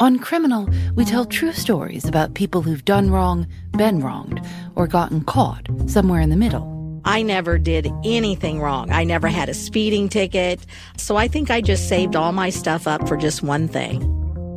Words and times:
On 0.00 0.18
Criminal, 0.18 0.68
we 0.96 1.04
tell 1.04 1.24
true 1.24 1.52
stories 1.52 2.04
about 2.04 2.34
people 2.34 2.62
who've 2.62 2.84
done 2.84 3.10
wrong, 3.10 3.46
been 3.78 4.00
wronged, 4.00 4.44
or 4.74 4.88
gotten 4.88 5.22
caught 5.22 5.68
somewhere 5.86 6.20
in 6.20 6.30
the 6.30 6.36
middle. 6.36 7.00
I 7.04 7.22
never 7.22 7.58
did 7.58 7.92
anything 8.04 8.60
wrong. 8.60 8.90
I 8.90 9.04
never 9.04 9.28
had 9.28 9.48
a 9.48 9.54
speeding 9.54 10.08
ticket. 10.08 10.66
So 10.96 11.16
I 11.16 11.28
think 11.28 11.48
I 11.48 11.60
just 11.60 11.88
saved 11.88 12.16
all 12.16 12.32
my 12.32 12.50
stuff 12.50 12.88
up 12.88 13.06
for 13.06 13.16
just 13.16 13.44
one 13.44 13.68
thing. 13.68 14.00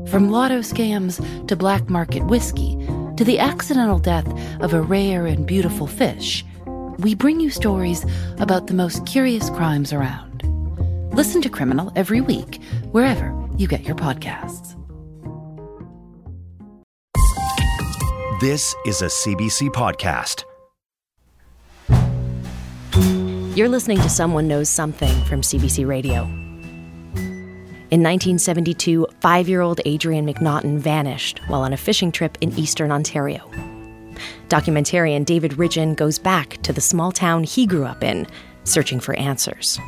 From 0.08 0.32
lotto 0.32 0.62
scams 0.62 1.22
to 1.48 1.56
black 1.56 1.88
market 1.88 2.26
whiskey 2.26 2.76
to 3.18 3.24
the 3.24 3.38
accidental 3.38 4.00
death 4.00 4.28
of 4.60 4.74
a 4.74 4.82
rare 4.82 5.28
and 5.28 5.46
beautiful 5.46 5.86
fish, 5.86 6.44
we 6.98 7.14
bring 7.14 7.40
you 7.40 7.52
stories 7.52 8.08
about 8.40 8.66
the 8.66 8.74
most 8.74 9.06
curious 9.06 9.52
crimes 9.52 9.94
around. 9.94 10.42
Listen 11.14 11.44
to 11.44 11.50
Criminal 11.50 11.92
every 11.96 12.22
week, 12.22 12.60
wherever 12.92 13.32
you 13.56 13.68
get 13.68 13.84
your 13.84 13.96
podcasts. 13.96 14.77
This 18.40 18.76
is 18.86 19.02
a 19.02 19.08
CBC 19.08 19.70
podcast. 19.70 20.44
You're 23.58 23.68
listening 23.68 23.98
to 24.02 24.10
Someone 24.10 24.48
Knows 24.48 24.70
Something 24.70 25.24
from 25.26 25.42
CBC 25.42 25.88
Radio. 25.88 26.22
In 27.90 28.04
1972, 28.04 29.08
five 29.22 29.50
year 29.50 29.62
old 29.62 29.82
Adrien 29.88 30.28
McNaughton 30.28 30.78
vanished 30.78 31.40
while 31.48 31.62
on 31.62 31.74
a 31.74 31.78
fishing 31.78 32.12
trip 32.12 32.38
in 32.40 32.52
eastern 32.60 32.92
Ontario. 32.92 33.40
Documentarian 34.50 35.26
David 35.26 35.54
Ridgen 35.54 35.96
goes 35.96 36.20
back 36.20 36.62
to 36.62 36.72
the 36.72 36.80
small 36.80 37.12
town 37.12 37.44
he 37.44 37.66
grew 37.66 37.86
up 37.86 38.04
in, 38.04 38.28
searching 38.66 39.00
for 39.00 39.16
answers. 39.16 39.80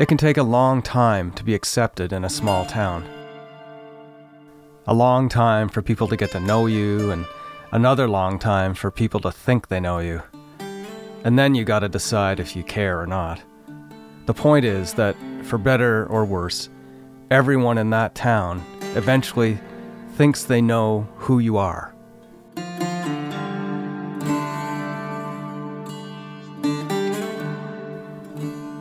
It 0.00 0.08
can 0.08 0.16
take 0.16 0.38
a 0.38 0.42
long 0.42 0.80
time 0.80 1.30
to 1.32 1.44
be 1.44 1.52
accepted 1.52 2.10
in 2.10 2.24
a 2.24 2.30
small 2.30 2.64
town. 2.64 3.04
A 4.86 4.94
long 4.94 5.28
time 5.28 5.68
for 5.68 5.82
people 5.82 6.08
to 6.08 6.16
get 6.16 6.30
to 6.30 6.40
know 6.40 6.64
you, 6.64 7.10
and 7.10 7.26
another 7.72 8.08
long 8.08 8.38
time 8.38 8.72
for 8.72 8.90
people 8.90 9.20
to 9.20 9.30
think 9.30 9.68
they 9.68 9.78
know 9.78 9.98
you. 9.98 10.22
And 11.22 11.38
then 11.38 11.54
you 11.54 11.66
gotta 11.66 11.90
decide 11.90 12.40
if 12.40 12.56
you 12.56 12.62
care 12.62 12.98
or 12.98 13.06
not. 13.06 13.42
The 14.24 14.32
point 14.32 14.64
is 14.64 14.94
that, 14.94 15.16
for 15.42 15.58
better 15.58 16.06
or 16.06 16.24
worse, 16.24 16.70
everyone 17.30 17.76
in 17.76 17.90
that 17.90 18.14
town 18.14 18.64
eventually 18.96 19.58
thinks 20.14 20.44
they 20.44 20.62
know 20.62 21.06
who 21.16 21.40
you 21.40 21.58
are. 21.58 21.94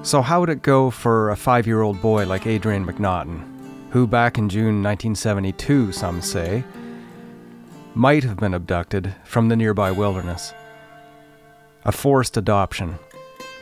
So, 0.09 0.23
how 0.23 0.39
would 0.39 0.49
it 0.49 0.63
go 0.63 0.89
for 0.89 1.29
a 1.29 1.35
five 1.35 1.67
year 1.67 1.83
old 1.83 2.01
boy 2.01 2.25
like 2.25 2.47
Adrien 2.47 2.83
McNaughton, 2.83 3.43
who 3.91 4.07
back 4.07 4.39
in 4.39 4.49
June 4.49 4.81
1972, 4.81 5.91
some 5.91 6.23
say, 6.23 6.63
might 7.93 8.23
have 8.23 8.37
been 8.37 8.55
abducted 8.55 9.13
from 9.23 9.49
the 9.49 9.55
nearby 9.55 9.91
wilderness? 9.91 10.51
A 11.85 11.91
forced 11.91 12.37
adoption. 12.37 12.97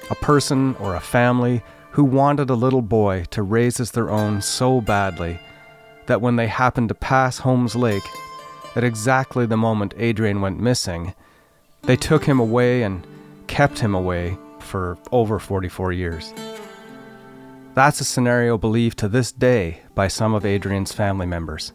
A 0.10 0.16
person 0.16 0.78
or 0.80 0.96
a 0.96 1.02
family 1.02 1.64
who 1.92 2.06
wanted 2.06 2.50
a 2.50 2.56
little 2.56 2.82
boy 2.82 3.26
to 3.32 3.44
raise 3.44 3.82
as 3.82 3.92
their 3.92 4.10
own 4.10 4.42
so 4.42 4.80
badly 4.80 5.42
that 6.06 6.22
when 6.22 6.38
they 6.38 6.48
happened 6.48 6.88
to 6.88 6.96
pass 6.96 7.40
Holmes 7.40 7.76
Lake, 7.76 8.08
at 8.74 8.86
exactly 8.86 9.46
the 9.46 9.58
moment 9.58 9.94
Adrien 10.00 10.40
went 10.40 10.62
missing, 10.62 11.14
they 11.82 11.98
took 11.98 12.24
him 12.24 12.40
away 12.40 12.84
and 12.84 13.06
kept 13.48 13.80
him 13.80 13.94
away 13.94 14.38
for 14.68 14.98
over 15.12 15.40
44 15.40 15.94
years. 15.94 16.34
That's 17.74 18.02
a 18.02 18.06
scenario 18.06 18.58
believed 18.58 18.98
to 19.00 19.08
this 19.08 19.32
day 19.32 19.82
by 19.96 20.08
some 20.08 20.34
of 20.34 20.46
Adrien's 20.46 20.92
family 20.92 21.26
members. 21.26 21.74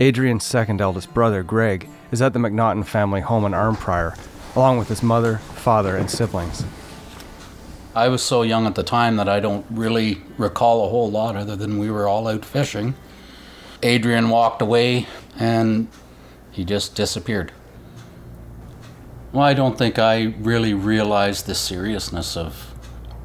Adrien's 0.00 0.44
second 0.44 0.80
eldest 0.80 1.12
brother, 1.14 1.42
Greg, 1.42 1.88
is 2.10 2.22
at 2.22 2.32
the 2.32 2.38
McNaughton 2.38 2.84
family 2.84 3.20
home 3.20 3.44
in 3.44 3.52
Arnprior, 3.52 4.18
along 4.56 4.78
with 4.78 4.88
his 4.88 5.02
mother, 5.02 5.38
father, 5.38 5.96
and 5.96 6.10
siblings. 6.10 6.64
I 7.94 8.08
was 8.08 8.22
so 8.22 8.42
young 8.42 8.66
at 8.66 8.74
the 8.74 8.82
time 8.82 9.16
that 9.16 9.28
I 9.28 9.38
don't 9.38 9.66
really 9.70 10.22
recall 10.38 10.86
a 10.86 10.88
whole 10.88 11.10
lot 11.10 11.36
other 11.36 11.56
than 11.56 11.78
we 11.78 11.90
were 11.90 12.08
all 12.08 12.26
out 12.26 12.44
fishing. 12.44 12.94
Adrien 13.84 14.30
walked 14.30 14.62
away 14.62 15.06
and 15.38 15.88
he 16.50 16.64
just 16.64 16.94
disappeared. 16.94 17.52
Well, 19.32 19.44
I 19.44 19.54
don't 19.54 19.78
think 19.78 19.98
I 19.98 20.34
really 20.40 20.74
realized 20.74 21.46
the 21.46 21.54
seriousness 21.54 22.36
of 22.36 22.68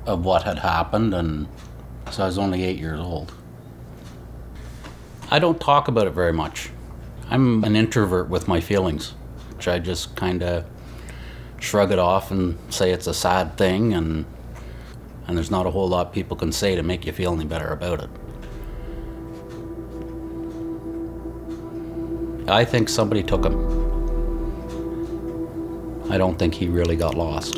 of 0.06 0.23
what 0.23 0.44
had 0.44 0.59
happened, 0.59 1.13
and 1.13 1.50
so 2.12 2.23
I 2.23 2.28
was 2.28 2.38
only 2.38 2.63
eight 2.63 2.79
years 2.79 3.01
old. 3.01 3.34
I 5.29 5.40
don't 5.40 5.59
talk 5.59 5.90
about 5.90 6.07
it 6.07 6.12
very 6.12 6.31
much. 6.31 6.69
I'm 7.29 7.66
an 7.66 7.75
introvert 7.75 8.29
with 8.29 8.47
my 8.47 8.62
feelings, 8.62 9.16
which 9.53 9.67
I 9.67 9.79
just 9.79 10.16
kind 10.16 10.41
of 10.44 10.63
shrug 11.59 11.91
it 11.91 12.00
off 12.00 12.31
and 12.31 12.57
say 12.69 12.91
it's 12.91 13.07
a 13.07 13.13
sad 13.13 13.57
thing, 13.57 13.94
and 13.94 14.25
and 15.28 15.35
there's 15.35 15.51
not 15.51 15.66
a 15.66 15.72
whole 15.72 15.90
lot 15.90 16.13
people 16.13 16.38
can 16.38 16.53
say 16.53 16.73
to 16.78 16.84
make 16.84 17.06
you 17.06 17.12
feel 17.12 17.34
any 17.34 17.44
better 17.44 17.67
about 17.67 18.00
it. 18.01 18.09
I 22.50 22.63
think 22.63 22.88
somebody 22.88 23.23
took 23.23 23.44
him. 23.44 23.87
I 26.09 26.18
don't 26.18 26.40
think 26.40 26.53
he 26.53 26.68
really 26.68 26.95
got 26.95 27.16
lost. 27.16 27.56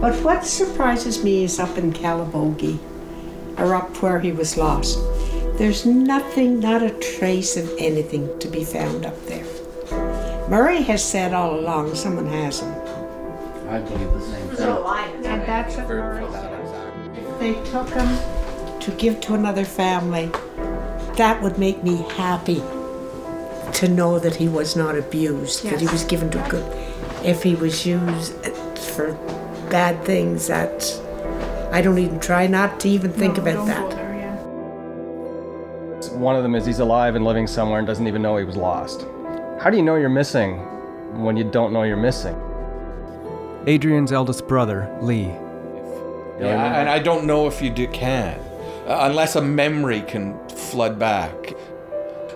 But 0.00 0.14
what 0.22 0.44
surprises 0.44 1.24
me 1.24 1.44
is 1.44 1.58
up 1.58 1.78
in 1.78 1.92
Calabogie, 1.92 2.78
or 3.56 3.74
up 3.74 3.96
where 4.02 4.20
he 4.20 4.32
was 4.32 4.56
lost. 4.56 4.98
There's 5.56 5.86
nothing, 5.86 6.60
not 6.60 6.82
a 6.82 6.90
trace 6.90 7.56
of 7.56 7.68
anything 7.78 8.38
to 8.38 8.48
be 8.48 8.64
found 8.64 9.06
up 9.06 9.16
there. 9.26 9.46
Murray 10.48 10.82
has 10.82 11.02
said 11.02 11.32
all 11.32 11.58
along 11.58 11.94
someone 11.94 12.26
has 12.26 12.60
him. 12.60 12.72
I 13.68 13.80
believe 13.80 14.12
the 14.12 14.20
same 14.20 14.48
thing. 14.50 15.24
And 15.26 15.42
that's 15.42 15.76
what 15.76 15.88
Murray 15.88 16.30
said. 16.30 17.40
They 17.40 17.54
took 17.70 17.88
him 17.88 18.80
to 18.80 18.90
give 18.98 19.20
to 19.22 19.34
another 19.34 19.64
family. 19.64 20.30
That 21.16 21.40
would 21.42 21.58
make 21.58 21.82
me 21.82 21.96
happy 22.16 22.62
to 23.74 23.88
know 23.88 24.18
that 24.18 24.36
he 24.36 24.48
was 24.48 24.76
not 24.76 24.96
abused, 24.96 25.64
that 25.64 25.80
he 25.80 25.86
was 25.86 26.04
given 26.04 26.30
to 26.30 26.46
good. 26.48 26.64
If 27.24 27.42
he 27.42 27.54
was 27.54 27.86
used 27.86 28.34
for 28.78 29.12
bad 29.70 30.04
things, 30.04 30.46
that 30.46 30.84
I 31.72 31.82
don't 31.82 31.98
even 31.98 32.20
try 32.20 32.46
not 32.46 32.80
to 32.80 32.88
even 32.88 33.12
think 33.12 33.38
about 33.38 33.66
that. 33.66 33.98
One 36.14 36.34
of 36.34 36.42
them 36.42 36.54
is 36.54 36.66
he's 36.66 36.80
alive 36.80 37.14
and 37.14 37.24
living 37.24 37.46
somewhere 37.46 37.78
and 37.78 37.86
doesn't 37.86 38.06
even 38.06 38.22
know 38.22 38.36
he 38.36 38.44
was 38.44 38.56
lost. 38.56 39.06
How 39.60 39.70
do 39.70 39.76
you 39.76 39.82
know 39.82 39.96
you're 39.96 40.08
missing 40.08 40.58
when 41.22 41.36
you 41.36 41.44
don't 41.44 41.72
know 41.72 41.82
you're 41.82 41.96
missing? 41.96 42.36
Adrien's 43.66 44.12
eldest 44.12 44.48
brother, 44.48 44.88
Lee. 45.00 45.26
Yeah, 46.40 46.80
and 46.80 46.88
I 46.88 47.00
don't 47.00 47.24
know 47.26 47.46
if 47.48 47.60
you 47.60 47.68
do, 47.68 47.88
can, 47.88 48.38
uh, 48.86 48.98
unless 49.02 49.34
a 49.36 49.42
memory 49.42 50.00
can 50.02 50.38
flood 50.48 50.98
back. 50.98 51.52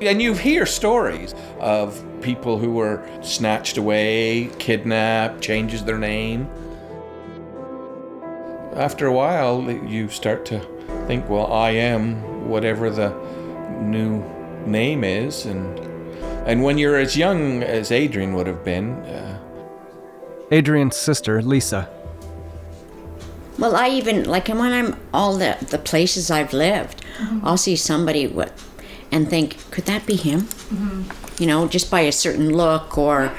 And 0.09 0.21
you 0.21 0.35
hear 0.35 0.67
stories 0.67 1.35
of 1.61 2.05
people 2.23 2.59
who 2.59 2.73
were 2.73 3.07
snatched 3.23 3.77
away, 3.77 4.51
kidnapped, 4.59 5.41
changes 5.41 5.85
their 5.85 5.99
name. 5.99 6.49
After 8.75 9.07
a 9.07 9.13
while, 9.13 9.71
you 9.71 10.09
start 10.09 10.45
to 10.47 10.61
think, 11.07 11.29
well, 11.29 11.53
I 11.53 11.71
am 11.71 12.49
whatever 12.49 12.91
the 12.91 13.11
new 13.81 14.25
name 14.67 15.05
is, 15.05 15.47
and 15.47 15.79
and 16.47 16.63
when 16.65 16.79
you're 16.79 16.97
as 16.97 17.17
young 17.17 17.63
as 17.63 17.93
Adrien 17.93 18.35
would 18.35 18.47
have 18.47 18.65
been, 18.65 18.95
uh, 19.05 19.39
Adrien's 20.51 20.97
sister, 20.97 21.41
Lisa. 21.43 21.89
Well, 23.59 23.77
I 23.77 23.91
even 23.91 24.25
like 24.25 24.49
when 24.49 24.73
I'm 24.73 24.97
all 25.13 25.37
the 25.37 25.57
the 25.69 25.79
places 25.79 26.31
I've 26.31 26.53
lived, 26.53 27.05
I'll 27.43 27.57
see 27.59 27.77
somebody 27.77 28.27
with, 28.27 28.53
and 29.13 29.29
think, 29.29 29.71
could 29.71 29.85
that 29.85 30.07
be 30.07 30.17
him? 30.17 30.41
Mm-hmm. 30.41 31.43
You 31.43 31.47
know, 31.47 31.69
just 31.69 31.91
by 31.91 32.01
a 32.01 32.13
certain 32.13 32.57
look 32.57 32.99
or. 32.99 33.33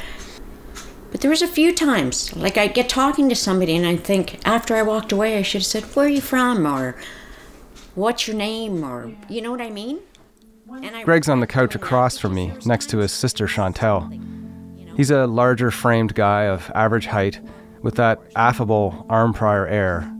But 1.11 1.21
there 1.21 1.29
was 1.29 1.41
a 1.41 1.47
few 1.47 1.73
times, 1.73 2.35
like 2.35 2.57
I'd 2.57 2.73
get 2.73 2.89
talking 2.89 3.29
to 3.29 3.35
somebody 3.35 3.75
and 3.75 3.85
I'd 3.85 4.03
think 4.03 4.39
after 4.47 4.75
I 4.75 4.81
walked 4.81 5.11
away, 5.11 5.37
I 5.37 5.41
should 5.41 5.61
have 5.61 5.67
said, 5.67 5.83
"Where 5.95 6.05
are 6.05 6.09
you 6.09 6.21
from?" 6.21 6.65
or 6.65 6.95
"What's 7.93 8.27
your 8.27 8.35
name?" 8.35 8.83
or 8.83 9.11
you 9.29 9.41
know 9.41 9.51
what 9.51 9.61
I 9.61 9.69
mean. 9.69 9.99
And 10.71 10.95
I 10.95 11.03
Greg's 11.03 11.29
on 11.29 11.39
the 11.39 11.45
couch 11.45 11.75
across 11.75 12.17
from 12.17 12.33
me, 12.33 12.51
next 12.65 12.89
to 12.89 12.97
his 12.97 13.11
sister 13.11 13.45
Chantel. 13.45 14.09
He's 14.97 15.11
a 15.11 15.27
larger 15.27 15.69
framed 15.69 16.15
guy 16.15 16.43
of 16.43 16.71
average 16.73 17.07
height 17.07 17.39
with 17.83 17.95
that 17.95 18.19
affable 18.35 19.05
Arnprior 19.09 19.69
air. 19.69 20.11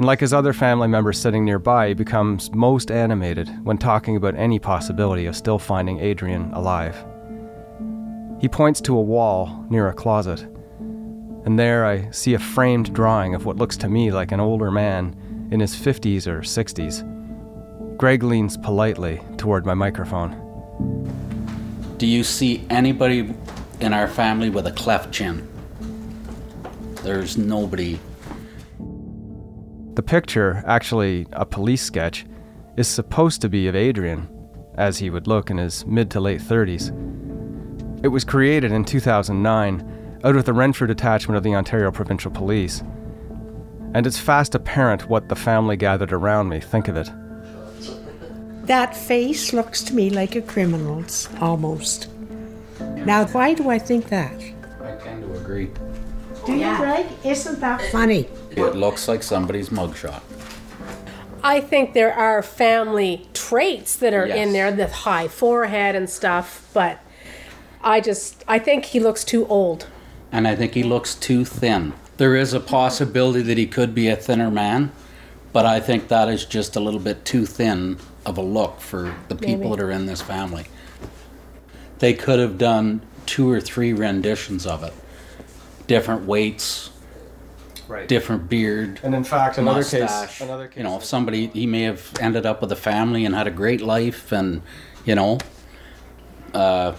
And 0.00 0.06
like 0.06 0.20
his 0.20 0.32
other 0.32 0.54
family 0.54 0.88
members 0.88 1.18
sitting 1.18 1.44
nearby, 1.44 1.88
he 1.88 1.92
becomes 1.94 2.50
most 2.54 2.90
animated 2.90 3.50
when 3.66 3.76
talking 3.76 4.16
about 4.16 4.34
any 4.34 4.58
possibility 4.58 5.26
of 5.26 5.36
still 5.36 5.58
finding 5.58 6.00
Adrien 6.00 6.50
alive. 6.54 7.04
He 8.40 8.48
points 8.48 8.80
to 8.80 8.96
a 8.96 9.02
wall 9.02 9.62
near 9.68 9.88
a 9.88 9.92
closet, 9.92 10.40
and 11.44 11.58
there 11.58 11.84
I 11.84 12.10
see 12.12 12.32
a 12.32 12.38
framed 12.38 12.94
drawing 12.94 13.34
of 13.34 13.44
what 13.44 13.58
looks 13.58 13.76
to 13.76 13.90
me 13.90 14.10
like 14.10 14.32
an 14.32 14.40
older 14.40 14.70
man 14.70 15.48
in 15.50 15.60
his 15.60 15.76
50s 15.76 16.26
or 16.26 16.40
60s. 16.40 17.98
Greg 17.98 18.22
leans 18.22 18.56
politely 18.56 19.20
toward 19.36 19.66
my 19.66 19.74
microphone. 19.74 20.32
Do 21.98 22.06
you 22.06 22.24
see 22.24 22.64
anybody 22.70 23.34
in 23.80 23.92
our 23.92 24.08
family 24.08 24.48
with 24.48 24.66
a 24.66 24.72
cleft 24.72 25.12
chin? 25.12 25.46
There's 27.02 27.36
nobody. 27.36 27.98
The 29.94 30.02
picture, 30.02 30.62
actually 30.66 31.26
a 31.32 31.44
police 31.44 31.82
sketch, 31.82 32.24
is 32.76 32.86
supposed 32.86 33.40
to 33.42 33.48
be 33.48 33.66
of 33.66 33.74
Adrien, 33.74 34.28
as 34.76 34.98
he 34.98 35.10
would 35.10 35.26
look 35.26 35.50
in 35.50 35.58
his 35.58 35.84
mid 35.84 36.10
to 36.12 36.20
late 36.20 36.40
30s. 36.40 36.90
It 38.04 38.08
was 38.08 38.24
created 38.24 38.70
in 38.70 38.84
2009 38.84 40.20
out 40.22 40.36
of 40.36 40.44
the 40.44 40.52
Renfrew 40.52 40.86
detachment 40.86 41.36
of 41.36 41.42
the 41.42 41.54
Ontario 41.54 41.90
Provincial 41.90 42.30
Police. 42.30 42.82
And 43.92 44.06
it's 44.06 44.18
fast 44.18 44.54
apparent 44.54 45.08
what 45.08 45.28
the 45.28 45.36
family 45.36 45.76
gathered 45.76 46.12
around 46.12 46.48
me 46.48 46.60
think 46.60 46.86
of 46.86 46.96
it. 46.96 47.10
That 48.66 48.96
face 48.96 49.52
looks 49.52 49.82
to 49.84 49.94
me 49.94 50.10
like 50.10 50.36
a 50.36 50.42
criminal's, 50.42 51.28
almost. 51.40 52.08
Now, 52.78 53.26
why 53.26 53.54
do 53.54 53.68
I 53.68 53.78
think 53.78 54.08
that? 54.10 54.40
I 54.80 54.92
tend 55.02 55.22
to 55.22 55.32
agree. 55.34 55.70
Do 56.46 56.54
you, 56.54 56.76
Greg? 56.76 57.06
Isn't 57.24 57.60
that 57.60 57.82
funny? 57.90 58.28
It 58.50 58.74
looks 58.74 59.08
like 59.08 59.22
somebody's 59.22 59.68
mugshot. 59.68 60.22
I 61.42 61.60
think 61.60 61.94
there 61.94 62.12
are 62.12 62.42
family 62.42 63.26
traits 63.32 63.96
that 63.96 64.12
are 64.12 64.26
in 64.26 64.52
there, 64.52 64.70
the 64.70 64.88
high 64.88 65.28
forehead 65.28 65.94
and 65.94 66.08
stuff, 66.08 66.68
but 66.74 67.00
I 67.82 68.00
just 68.00 68.44
I 68.46 68.58
think 68.58 68.86
he 68.86 69.00
looks 69.00 69.24
too 69.24 69.46
old. 69.46 69.86
And 70.32 70.46
I 70.46 70.54
think 70.54 70.74
he 70.74 70.82
looks 70.82 71.14
too 71.14 71.44
thin. 71.44 71.94
There 72.18 72.36
is 72.36 72.52
a 72.52 72.60
possibility 72.60 73.42
that 73.42 73.56
he 73.56 73.66
could 73.66 73.94
be 73.94 74.08
a 74.08 74.16
thinner 74.16 74.50
man, 74.50 74.92
but 75.52 75.64
I 75.64 75.80
think 75.80 76.08
that 76.08 76.28
is 76.28 76.44
just 76.44 76.76
a 76.76 76.80
little 76.80 77.00
bit 77.00 77.24
too 77.24 77.46
thin 77.46 77.98
of 78.26 78.36
a 78.36 78.42
look 78.42 78.80
for 78.80 79.14
the 79.28 79.34
people 79.34 79.70
Maybe. 79.70 79.76
that 79.76 79.80
are 79.80 79.90
in 79.90 80.06
this 80.06 80.20
family. 80.20 80.66
They 81.98 82.12
could 82.12 82.38
have 82.38 82.58
done 82.58 83.00
two 83.24 83.50
or 83.50 83.60
three 83.60 83.92
renditions 83.92 84.66
of 84.66 84.84
it. 84.84 84.92
Different 85.90 86.24
weights, 86.24 86.90
Right. 87.88 88.06
different 88.06 88.48
beard. 88.48 89.00
And 89.02 89.12
in 89.12 89.24
fact, 89.24 89.58
another 89.58 89.78
mustache. 89.80 90.38
case, 90.38 90.40
another 90.40 90.68
case. 90.68 90.76
You 90.76 90.84
know, 90.84 90.94
if 90.96 91.04
somebody 91.04 91.48
he 91.48 91.66
may 91.66 91.82
have 91.82 92.12
ended 92.20 92.46
up 92.46 92.60
with 92.60 92.70
a 92.70 92.76
family 92.76 93.24
and 93.24 93.34
had 93.34 93.48
a 93.48 93.50
great 93.50 93.80
life, 93.80 94.30
and 94.30 94.62
you 95.04 95.16
know, 95.16 95.38
uh, 96.54 96.92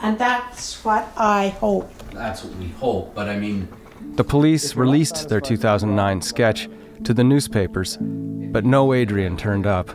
And 0.00 0.16
that's 0.16 0.84
what 0.84 1.08
I 1.16 1.48
hope. 1.58 1.90
that's 2.12 2.44
what 2.44 2.54
we 2.58 2.68
hope. 2.68 3.16
But 3.16 3.28
I 3.28 3.36
mean, 3.36 3.66
The 4.14 4.22
police 4.22 4.76
released 4.76 5.28
their 5.28 5.40
2009 5.40 6.22
sketch 6.22 6.68
to 7.02 7.12
the 7.12 7.24
newspapers, 7.24 7.98
but 8.00 8.64
no 8.64 8.92
Adrien 8.92 9.36
turned 9.36 9.66
up. 9.66 9.90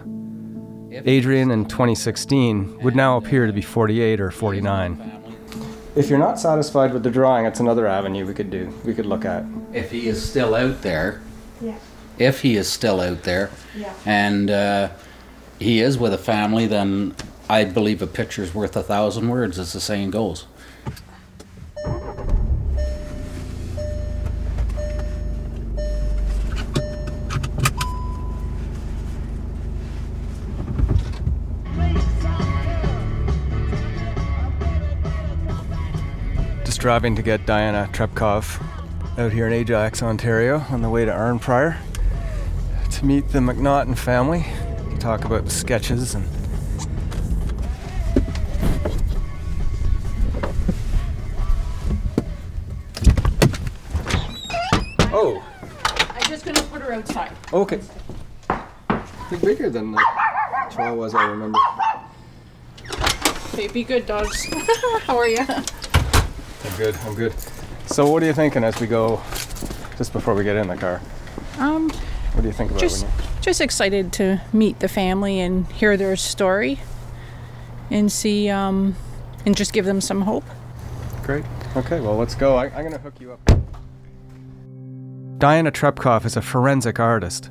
Adrien 1.07 1.51
in 1.51 1.63
2016 1.67 2.79
would 2.83 2.97
now 2.97 3.15
appear 3.15 3.47
to 3.47 3.53
be 3.53 3.61
48 3.61 4.19
or 4.19 4.29
49. 4.29 5.20
If 5.95 6.09
you're 6.09 6.19
not 6.19 6.39
satisfied 6.39 6.93
with 6.93 7.03
the 7.03 7.11
drawing, 7.11 7.45
it's 7.45 7.59
another 7.59 7.85
avenue 7.87 8.25
we 8.25 8.33
could 8.33 8.49
do. 8.49 8.73
We 8.85 8.93
could 8.93 9.05
look 9.05 9.25
at. 9.25 9.43
if 9.73 9.91
he 9.91 10.07
is 10.07 10.23
still 10.27 10.55
out 10.55 10.81
there, 10.81 11.21
Yeah. 11.61 11.75
if 12.17 12.41
he 12.41 12.55
is 12.57 12.69
still 12.69 12.99
out 13.01 13.23
there, 13.23 13.49
Yeah. 13.75 13.93
and 14.05 14.49
uh, 14.49 14.89
he 15.59 15.81
is 15.81 15.97
with 15.97 16.13
a 16.13 16.17
family, 16.17 16.65
then 16.67 17.15
I 17.49 17.65
believe 17.65 18.01
a 18.01 18.07
picture's 18.07 18.53
worth 18.55 18.75
a 18.75 18.83
thousand 18.83 19.27
words, 19.29 19.59
as 19.59 19.73
the 19.73 19.79
saying 19.81 20.11
goes. 20.11 20.45
Driving 36.81 37.15
to 37.15 37.21
get 37.21 37.45
Diana 37.45 37.87
Trepkov 37.93 38.59
out 39.19 39.31
here 39.31 39.45
in 39.45 39.53
Ajax, 39.53 40.01
Ontario, 40.01 40.65
on 40.71 40.81
the 40.81 40.89
way 40.89 41.05
to 41.05 41.11
Arnprior 41.11 41.77
to 42.89 43.05
meet 43.05 43.29
the 43.29 43.37
McNaughton 43.37 43.95
family, 43.95 44.47
to 44.89 44.97
talk 44.97 45.23
about 45.23 45.47
sketches 45.51 46.15
and. 46.15 46.27
Oh, 55.13 55.45
I'm 56.15 56.23
just 56.23 56.45
gonna 56.45 56.63
put 56.63 56.81
her 56.81 56.93
outside. 56.93 57.31
okay. 57.53 57.79
Bit 59.29 59.41
bigger 59.41 59.69
than 59.69 59.91
the 59.91 60.03
chihuahuas 60.71 61.13
I 61.13 61.29
remember. 61.29 61.59
Okay, 63.53 63.67
be 63.67 63.83
good, 63.83 64.07
dogs. 64.07 64.45
How 65.03 65.15
are 65.15 65.27
you? 65.27 65.45
I'm 66.63 66.77
good, 66.77 66.95
I'm 67.05 67.15
good. 67.15 67.33
So, 67.87 68.09
what 68.09 68.23
are 68.23 68.25
you 68.25 68.33
thinking 68.33 68.63
as 68.63 68.79
we 68.79 68.87
go, 68.87 69.21
just 69.97 70.13
before 70.13 70.33
we 70.33 70.43
get 70.43 70.55
in 70.55 70.67
the 70.67 70.77
car? 70.77 71.01
Um, 71.57 71.89
What 72.33 72.41
do 72.41 72.47
you 72.47 72.53
think 72.53 72.71
about 72.71 72.79
just 72.79 73.03
when 73.05 73.11
you. 73.13 73.41
just 73.41 73.61
excited 73.61 74.13
to 74.13 74.41
meet 74.53 74.79
the 74.79 74.87
family 74.87 75.39
and 75.39 75.67
hear 75.73 75.97
their 75.97 76.15
story, 76.15 76.79
and 77.89 78.11
see 78.11 78.49
um, 78.49 78.95
and 79.45 79.55
just 79.57 79.73
give 79.73 79.85
them 79.85 80.01
some 80.01 80.21
hope. 80.21 80.45
Great. 81.23 81.43
Okay, 81.75 81.99
well, 81.99 82.15
let's 82.17 82.35
go. 82.35 82.55
I, 82.55 82.65
I'm 82.65 82.81
going 82.81 82.91
to 82.91 82.97
hook 82.99 83.15
you 83.19 83.31
up. 83.33 83.39
Diana 85.37 85.71
Trepkov 85.71 86.25
is 86.25 86.37
a 86.37 86.41
forensic 86.41 86.99
artist. 86.99 87.49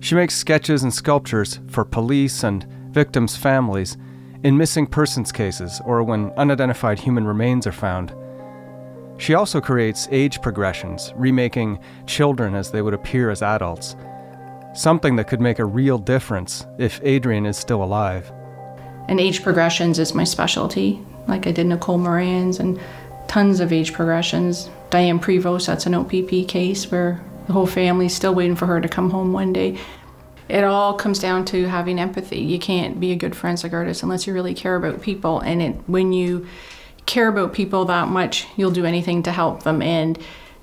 She 0.00 0.14
makes 0.14 0.34
sketches 0.34 0.82
and 0.82 0.94
sculptures 0.94 1.60
for 1.68 1.84
police 1.84 2.42
and 2.42 2.64
victims' 2.90 3.36
families 3.36 3.96
in 4.44 4.56
missing 4.56 4.86
persons 4.86 5.32
cases 5.32 5.80
or 5.84 6.02
when 6.02 6.30
unidentified 6.32 7.00
human 7.00 7.26
remains 7.26 7.66
are 7.66 7.72
found. 7.72 8.14
She 9.18 9.34
also 9.34 9.60
creates 9.60 10.08
age 10.10 10.40
progressions, 10.40 11.12
remaking 11.16 11.80
children 12.06 12.54
as 12.54 12.70
they 12.70 12.82
would 12.82 12.94
appear 12.94 13.30
as 13.30 13.42
adults. 13.42 13.96
Something 14.74 15.16
that 15.16 15.26
could 15.26 15.40
make 15.40 15.58
a 15.58 15.64
real 15.64 15.98
difference 15.98 16.66
if 16.78 17.02
Adrien 17.02 17.44
is 17.44 17.56
still 17.56 17.82
alive. 17.82 18.30
And 19.08 19.18
age 19.18 19.42
progressions 19.42 19.98
is 19.98 20.14
my 20.14 20.24
specialty. 20.24 21.04
Like 21.26 21.46
I 21.46 21.52
did 21.52 21.66
Nicole 21.66 21.98
Morin's 21.98 22.60
and 22.60 22.80
tons 23.26 23.58
of 23.58 23.72
age 23.72 23.92
progressions. 23.92 24.70
Diane 24.90 25.18
Prevost, 25.18 25.66
that's 25.66 25.86
an 25.86 25.94
OPP 25.94 26.48
case 26.48 26.90
where 26.90 27.20
the 27.46 27.52
whole 27.52 27.66
family's 27.66 28.14
still 28.14 28.34
waiting 28.34 28.56
for 28.56 28.66
her 28.66 28.80
to 28.80 28.88
come 28.88 29.10
home 29.10 29.32
one 29.32 29.52
day. 29.52 29.78
It 30.48 30.64
all 30.64 30.94
comes 30.94 31.18
down 31.18 31.44
to 31.46 31.66
having 31.66 31.98
empathy. 31.98 32.38
You 32.38 32.58
can't 32.58 33.00
be 33.00 33.10
a 33.10 33.16
good 33.16 33.34
forensic 33.34 33.72
artist 33.72 34.02
unless 34.02 34.26
you 34.26 34.32
really 34.32 34.54
care 34.54 34.76
about 34.76 35.02
people. 35.02 35.40
And 35.40 35.60
it, 35.60 35.74
when 35.88 36.12
you 36.12 36.46
care 37.08 37.26
about 37.28 37.52
people 37.52 37.86
that 37.86 38.08
much, 38.08 38.46
you'll 38.56 38.70
do 38.70 38.84
anything 38.84 39.24
to 39.24 39.32
help 39.32 39.64
them. 39.64 39.82
And 39.82 40.16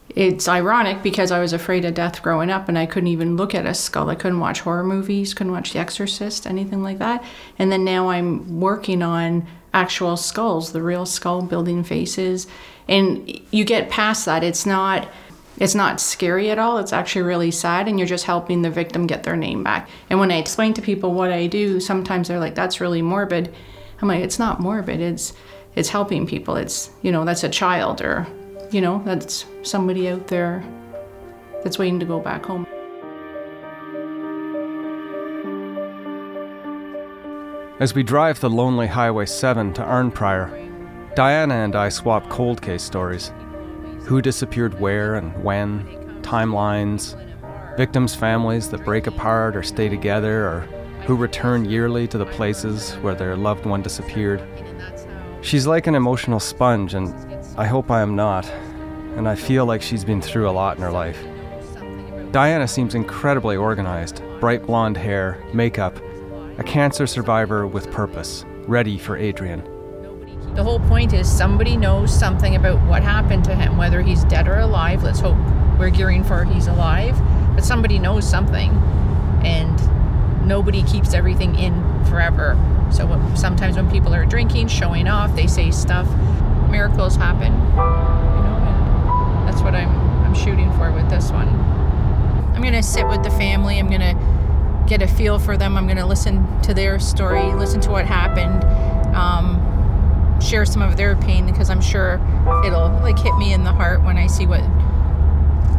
it's 0.09 0.47
ironic 0.47 1.03
because 1.03 1.31
I 1.31 1.39
was 1.39 1.51
afraid 1.51 1.83
of 1.83 1.93
death 1.93 2.21
growing 2.21 2.49
up 2.49 2.69
and 2.69 2.77
I 2.77 2.85
couldn't 2.85 3.07
even 3.07 3.35
look 3.35 3.53
at 3.53 3.65
a 3.65 3.73
skull. 3.73 4.09
I 4.09 4.15
couldn't 4.15 4.39
watch 4.39 4.61
horror 4.61 4.83
movies, 4.83 5.33
couldn't 5.33 5.51
watch 5.51 5.73
The 5.73 5.79
Exorcist, 5.79 6.47
anything 6.47 6.83
like 6.83 6.99
that. 6.99 7.23
And 7.59 7.71
then 7.71 7.83
now 7.83 8.09
I'm 8.09 8.61
working 8.61 9.01
on 9.01 9.45
actual 9.73 10.15
skulls, 10.15 10.71
the 10.71 10.81
real 10.81 11.05
skull 11.05 11.41
building 11.41 11.83
faces. 11.83 12.47
And 12.87 13.41
you 13.51 13.65
get 13.65 13.89
past 13.89 14.25
that. 14.25 14.43
It's 14.43 14.65
not 14.65 15.09
it's 15.57 15.75
not 15.75 16.01
scary 16.01 16.51
at 16.51 16.59
all. 16.59 16.79
It's 16.79 16.91
actually 16.91 17.21
really 17.21 17.51
sad 17.51 17.87
and 17.87 17.97
you're 17.97 18.07
just 18.07 18.25
helping 18.25 18.61
the 18.61 18.69
victim 18.69 19.07
get 19.07 19.23
their 19.23 19.37
name 19.37 19.63
back. 19.63 19.89
And 20.09 20.19
when 20.19 20.29
I 20.29 20.37
explain 20.37 20.73
to 20.73 20.81
people 20.81 21.13
what 21.13 21.31
I 21.31 21.47
do, 21.47 21.79
sometimes 21.79 22.27
they're 22.27 22.39
like 22.39 22.55
that's 22.55 22.79
really 22.79 23.01
morbid. 23.01 23.53
I'm 24.01 24.07
like 24.07 24.23
it's 24.23 24.39
not 24.39 24.59
morbid. 24.59 25.01
It's 25.01 25.33
it's 25.75 25.89
helping 25.89 26.25
people. 26.25 26.55
It's, 26.55 26.89
you 27.01 27.11
know, 27.11 27.25
that's 27.25 27.43
a 27.43 27.49
child 27.49 28.01
or 28.01 28.27
you 28.71 28.81
know, 28.81 29.01
that's 29.05 29.45
somebody 29.63 30.09
out 30.09 30.27
there 30.27 30.63
that's 31.63 31.77
waiting 31.79 31.99
to 31.99 32.05
go 32.05 32.19
back 32.19 32.45
home. 32.45 32.67
As 37.79 37.93
we 37.93 38.03
drive 38.03 38.39
the 38.39 38.49
lonely 38.49 38.87
Highway 38.87 39.25
7 39.25 39.73
to 39.73 39.81
Arnprior, 39.81 41.15
Diana 41.15 41.55
and 41.55 41.75
I 41.75 41.89
swap 41.89 42.29
cold 42.29 42.61
case 42.61 42.83
stories. 42.83 43.31
Who 44.03 44.21
disappeared 44.21 44.79
where 44.79 45.15
and 45.15 45.43
when, 45.43 46.21
timelines, 46.21 47.15
victims' 47.75 48.15
families 48.15 48.69
that 48.69 48.85
break 48.85 49.07
apart 49.07 49.55
or 49.55 49.63
stay 49.63 49.89
together, 49.89 50.47
or 50.47 50.59
who 51.05 51.15
return 51.15 51.65
yearly 51.65 52.07
to 52.07 52.17
the 52.17 52.25
places 52.25 52.93
where 52.95 53.15
their 53.15 53.35
loved 53.35 53.65
one 53.65 53.81
disappeared. 53.81 54.41
She's 55.45 55.67
like 55.67 55.85
an 55.85 55.93
emotional 55.93 56.39
sponge, 56.39 56.95
and 56.95 57.13
I 57.55 57.67
hope 57.67 57.91
I 57.91 58.01
am 58.01 58.15
not, 58.15 58.47
and 59.15 59.29
I 59.29 59.35
feel 59.35 59.67
like 59.67 59.83
she's 59.83 60.03
been 60.03 60.19
through 60.19 60.49
a 60.49 60.51
lot 60.51 60.75
in 60.75 60.81
her 60.81 60.91
life. 60.91 61.23
Diana 62.31 62.67
seems 62.67 62.95
incredibly 62.95 63.55
organized 63.55 64.23
bright 64.39 64.65
blonde 64.65 64.97
hair, 64.97 65.45
makeup, 65.53 65.99
a 66.57 66.63
cancer 66.63 67.05
survivor 67.05 67.67
with 67.67 67.91
purpose, 67.91 68.43
ready 68.65 68.97
for 68.97 69.17
Adrien. 69.17 69.63
The 70.55 70.63
whole 70.63 70.79
point 70.79 71.13
is 71.13 71.31
somebody 71.31 71.77
knows 71.77 72.11
something 72.11 72.55
about 72.55 72.81
what 72.87 73.03
happened 73.03 73.45
to 73.45 73.53
him, 73.55 73.77
whether 73.77 74.01
he's 74.01 74.23
dead 74.23 74.47
or 74.47 74.57
alive. 74.57 75.03
Let's 75.03 75.19
hope 75.19 75.37
we're 75.77 75.91
gearing 75.91 76.23
for 76.23 76.43
he's 76.43 76.65
alive, 76.65 77.15
but 77.53 77.63
somebody 77.63 77.99
knows 77.99 78.27
something, 78.27 78.71
and 79.45 80.47
nobody 80.47 80.81
keeps 80.81 81.13
everything 81.13 81.53
in 81.59 81.94
forever. 82.15 82.57
So 82.91 83.05
what- 83.05 83.37
sometimes 83.37 83.75
when 83.75 83.89
people 83.91 84.15
are 84.15 84.25
drinking, 84.25 84.69
showing 84.69 85.05
off, 85.07 85.35
they 85.35 85.47
say 85.47 85.69
stuff. 85.69 86.07
Miracles 86.69 87.17
happen, 87.17 87.51
you 87.51 88.41
know, 88.45 88.57
and 89.39 89.47
that's 89.47 89.61
what 89.61 89.75
I'm 89.75 89.89
I'm 90.25 90.33
shooting 90.33 90.71
for 90.73 90.91
with 90.91 91.09
this 91.09 91.29
one. 91.31 91.47
I'm 92.55 92.61
gonna 92.61 92.81
sit 92.81 93.05
with 93.07 93.21
the 93.23 93.29
family. 93.31 93.79
I'm 93.79 93.89
gonna 93.89 94.15
get 94.87 95.01
a 95.01 95.07
feel 95.07 95.39
for 95.39 95.57
them. 95.57 95.77
I'm 95.77 95.87
gonna 95.87 96.05
listen 96.07 96.47
to 96.61 96.73
their 96.73 96.99
story, 96.99 97.43
listen 97.53 97.81
to 97.81 97.91
what 97.91 98.05
happened. 98.05 98.63
Um, 99.13 99.59
share 100.39 100.65
some 100.65 100.81
of 100.81 100.95
their 100.95 101.15
pain 101.17 101.45
because 101.45 101.69
I'm 101.69 101.81
sure 101.81 102.19
it'll 102.65 102.89
like 103.03 103.19
hit 103.19 103.35
me 103.37 103.51
in 103.53 103.63
the 103.65 103.71
heart 103.73 104.03
when 104.03 104.17
I 104.17 104.27
see 104.27 104.45
what 104.45 104.61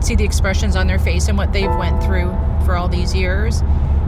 see 0.00 0.14
the 0.16 0.24
expressions 0.24 0.76
on 0.76 0.86
their 0.86 0.98
face 0.98 1.28
and 1.28 1.38
what 1.38 1.52
they've 1.54 1.74
went 1.76 2.02
through 2.04 2.30
for 2.66 2.76
all 2.76 2.88
these 2.88 3.14
years. 3.14 3.62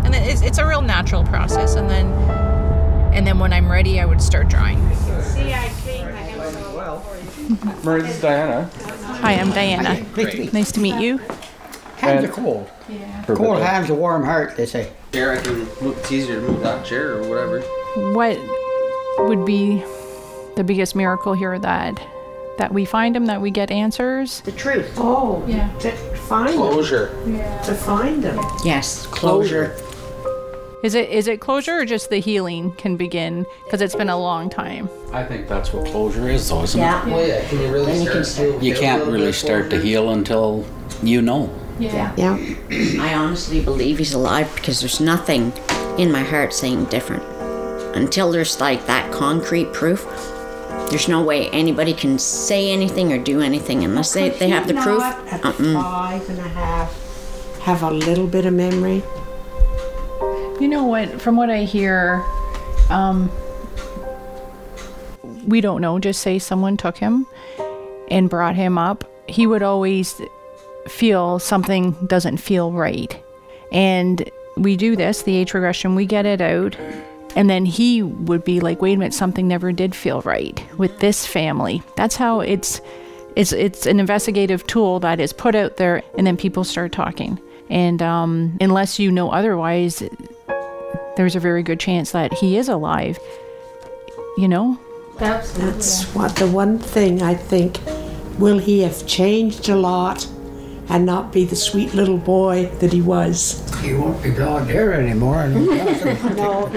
And 0.04 0.14
it's, 0.14 0.42
it's 0.42 0.58
a 0.58 0.66
real 0.66 0.82
natural 0.82 1.24
process. 1.24 1.74
And 1.74 1.88
then 1.88 2.06
and 3.12 3.26
then 3.26 3.38
when 3.38 3.52
I'm 3.52 3.70
ready, 3.70 4.00
I 4.00 4.04
would 4.04 4.22
start 4.22 4.48
drawing. 4.48 4.78
See, 5.22 5.52
I 5.52 5.68
cleaned 5.82 6.12
my 6.14 6.22
house 6.22 6.54
all 6.76 7.04
Marie, 7.82 8.02
this 8.02 8.16
is 8.16 8.22
Diana. 8.22 8.70
Hi, 9.20 9.32
I'm 9.32 9.50
Diana. 9.50 10.00
Nice 10.16 10.30
to 10.32 10.38
meet 10.38 10.52
Nice 10.52 10.72
to 10.72 10.80
meet 10.80 11.00
you. 11.00 11.18
Hands 11.96 12.24
are 12.24 12.28
cold. 12.28 12.70
Yeah. 12.88 13.24
Cold 13.26 13.58
hands, 13.58 13.90
a 13.90 13.94
warm 13.94 14.24
heart, 14.24 14.56
they 14.56 14.66
say. 14.66 14.92
Chair, 15.12 15.32
I 15.32 15.40
can 15.40 15.58
move. 15.82 15.98
It's 15.98 16.12
easier 16.12 16.40
to 16.40 16.46
move 16.46 16.60
that 16.60 16.86
chair 16.86 17.14
or 17.16 17.28
whatever. 17.28 17.60
What 18.12 18.38
would 19.28 19.44
be 19.44 19.82
the 20.54 20.62
biggest 20.64 20.94
miracle 20.94 21.32
here 21.32 21.58
that 21.58 22.00
that 22.58 22.72
we 22.72 22.84
find 22.84 23.14
them, 23.14 23.26
that 23.26 23.40
we 23.40 23.50
get 23.50 23.70
answers? 23.70 24.42
The 24.42 24.52
truth. 24.52 24.92
Oh, 24.96 25.44
Yeah. 25.46 25.72
To 25.78 25.90
find 25.90 26.54
Closure. 26.54 27.06
them. 27.24 27.64
To 27.64 27.74
find 27.74 28.22
them. 28.22 28.38
Yes, 28.64 29.06
closure. 29.06 29.76
Is 30.82 30.94
it 30.94 31.10
is 31.10 31.26
it 31.26 31.40
closure 31.40 31.80
or 31.80 31.84
just 31.84 32.08
the 32.08 32.18
healing 32.20 32.72
can 32.72 32.96
begin 32.96 33.44
because 33.64 33.80
it's 33.82 33.96
been 33.96 34.08
a 34.08 34.18
long 34.18 34.48
time? 34.48 34.88
I 35.12 35.24
think 35.24 35.48
that's 35.48 35.72
what 35.72 35.86
closure 35.86 36.28
is, 36.28 36.48
though, 36.48 36.62
isn't 36.62 36.80
Yeah. 36.80 37.04
it? 37.04 37.10
Well, 37.12 37.26
yeah. 37.26 37.48
Can 37.48 37.60
you 37.60 37.72
really 37.72 37.86
Then 37.86 38.02
you 38.02 38.08
can 38.10 38.18
to 38.18 38.24
still 38.24 38.52
feel 38.52 38.62
You 38.62 38.74
a 38.74 38.78
can't 38.78 39.06
really 39.06 39.32
start 39.32 39.70
to 39.70 39.80
heal 39.80 40.10
until 40.10 40.64
you 41.02 41.20
know. 41.20 41.50
Yeah. 41.80 42.12
Yeah. 42.16 42.36
I 43.00 43.14
honestly 43.14 43.60
believe 43.60 43.98
he's 43.98 44.14
alive 44.14 44.52
because 44.54 44.78
there's 44.80 45.00
nothing 45.00 45.52
in 45.98 46.12
my 46.12 46.22
heart 46.22 46.54
saying 46.54 46.84
different. 46.86 47.24
Until 47.96 48.30
there's 48.30 48.60
like 48.60 48.86
that 48.86 49.10
concrete 49.12 49.72
proof, 49.72 50.04
there's 50.90 51.08
no 51.08 51.22
way 51.22 51.48
anybody 51.50 51.92
can 51.92 52.18
say 52.20 52.70
anything 52.70 53.12
or 53.12 53.18
do 53.18 53.40
anything 53.40 53.82
unless 53.82 54.12
they, 54.12 54.28
they 54.30 54.48
have 54.48 54.68
the 54.68 54.74
Could 54.74 54.78
he 54.80 54.84
proof. 54.84 54.98
not, 55.00 55.26
At 55.28 55.44
Uh-mm. 55.44 55.72
five 55.74 56.28
and 56.30 56.38
a 56.38 56.42
half, 56.42 57.58
have 57.62 57.82
a 57.82 57.90
little 57.90 58.26
bit 58.28 58.46
of 58.46 58.54
memory. 58.54 59.02
You 60.60 60.68
know 60.68 60.84
what? 60.84 61.20
From 61.20 61.36
what 61.36 61.50
I 61.50 61.64
hear, 61.64 62.24
um, 62.90 63.30
we 65.46 65.60
don't 65.60 65.80
know. 65.80 65.98
Just 65.98 66.20
say 66.20 66.38
someone 66.38 66.76
took 66.76 66.98
him 66.98 67.26
and 68.10 68.28
brought 68.28 68.56
him 68.56 68.76
up. 68.76 69.04
He 69.28 69.46
would 69.46 69.62
always 69.62 70.20
feel 70.88 71.38
something 71.38 71.92
doesn't 72.06 72.38
feel 72.38 72.72
right. 72.72 73.16
And 73.70 74.28
we 74.56 74.76
do 74.76 74.96
this, 74.96 75.22
the 75.22 75.36
age 75.36 75.54
regression, 75.54 75.94
we 75.94 76.06
get 76.06 76.26
it 76.26 76.40
out. 76.40 76.76
And 77.36 77.48
then 77.48 77.64
he 77.64 78.02
would 78.02 78.44
be 78.44 78.58
like, 78.58 78.82
wait 78.82 78.94
a 78.94 78.96
minute, 78.96 79.14
something 79.14 79.46
never 79.46 79.70
did 79.70 79.94
feel 79.94 80.22
right 80.22 80.60
with 80.76 80.98
this 80.98 81.26
family. 81.26 81.82
That's 81.96 82.16
how 82.16 82.40
it's 82.40 82.80
it's 83.36 83.52
it's 83.52 83.86
an 83.86 84.00
investigative 84.00 84.66
tool 84.66 84.98
that 85.00 85.20
is 85.20 85.32
put 85.32 85.54
out 85.54 85.76
there 85.76 86.02
and 86.16 86.26
then 86.26 86.36
people 86.36 86.64
start 86.64 86.90
talking. 86.90 87.38
And 87.70 88.00
um, 88.02 88.56
unless 88.60 88.98
you 88.98 89.10
know 89.10 89.30
otherwise, 89.30 90.02
there's 91.16 91.36
a 91.36 91.40
very 91.40 91.62
good 91.62 91.80
chance 91.80 92.12
that 92.12 92.32
he 92.34 92.56
is 92.56 92.68
alive. 92.68 93.18
You 94.38 94.48
know? 94.48 94.78
That's 95.18 96.04
what 96.14 96.36
the 96.36 96.46
one 96.46 96.78
thing 96.78 97.22
I 97.22 97.34
think. 97.34 97.80
Will 98.38 98.58
he 98.58 98.80
have 98.82 99.04
changed 99.06 99.68
a 99.68 99.74
lot 99.74 100.26
and 100.88 101.04
not 101.04 101.32
be 101.32 101.44
the 101.44 101.56
sweet 101.56 101.92
little 101.92 102.16
boy 102.18 102.66
that 102.78 102.92
he 102.92 103.02
was? 103.02 103.60
He 103.82 103.94
won't 103.94 104.22
be 104.22 104.30
blonde 104.30 104.70
hair 104.70 104.92
anymore. 104.94 105.42
and- 105.42 105.66
No, 106.36 106.70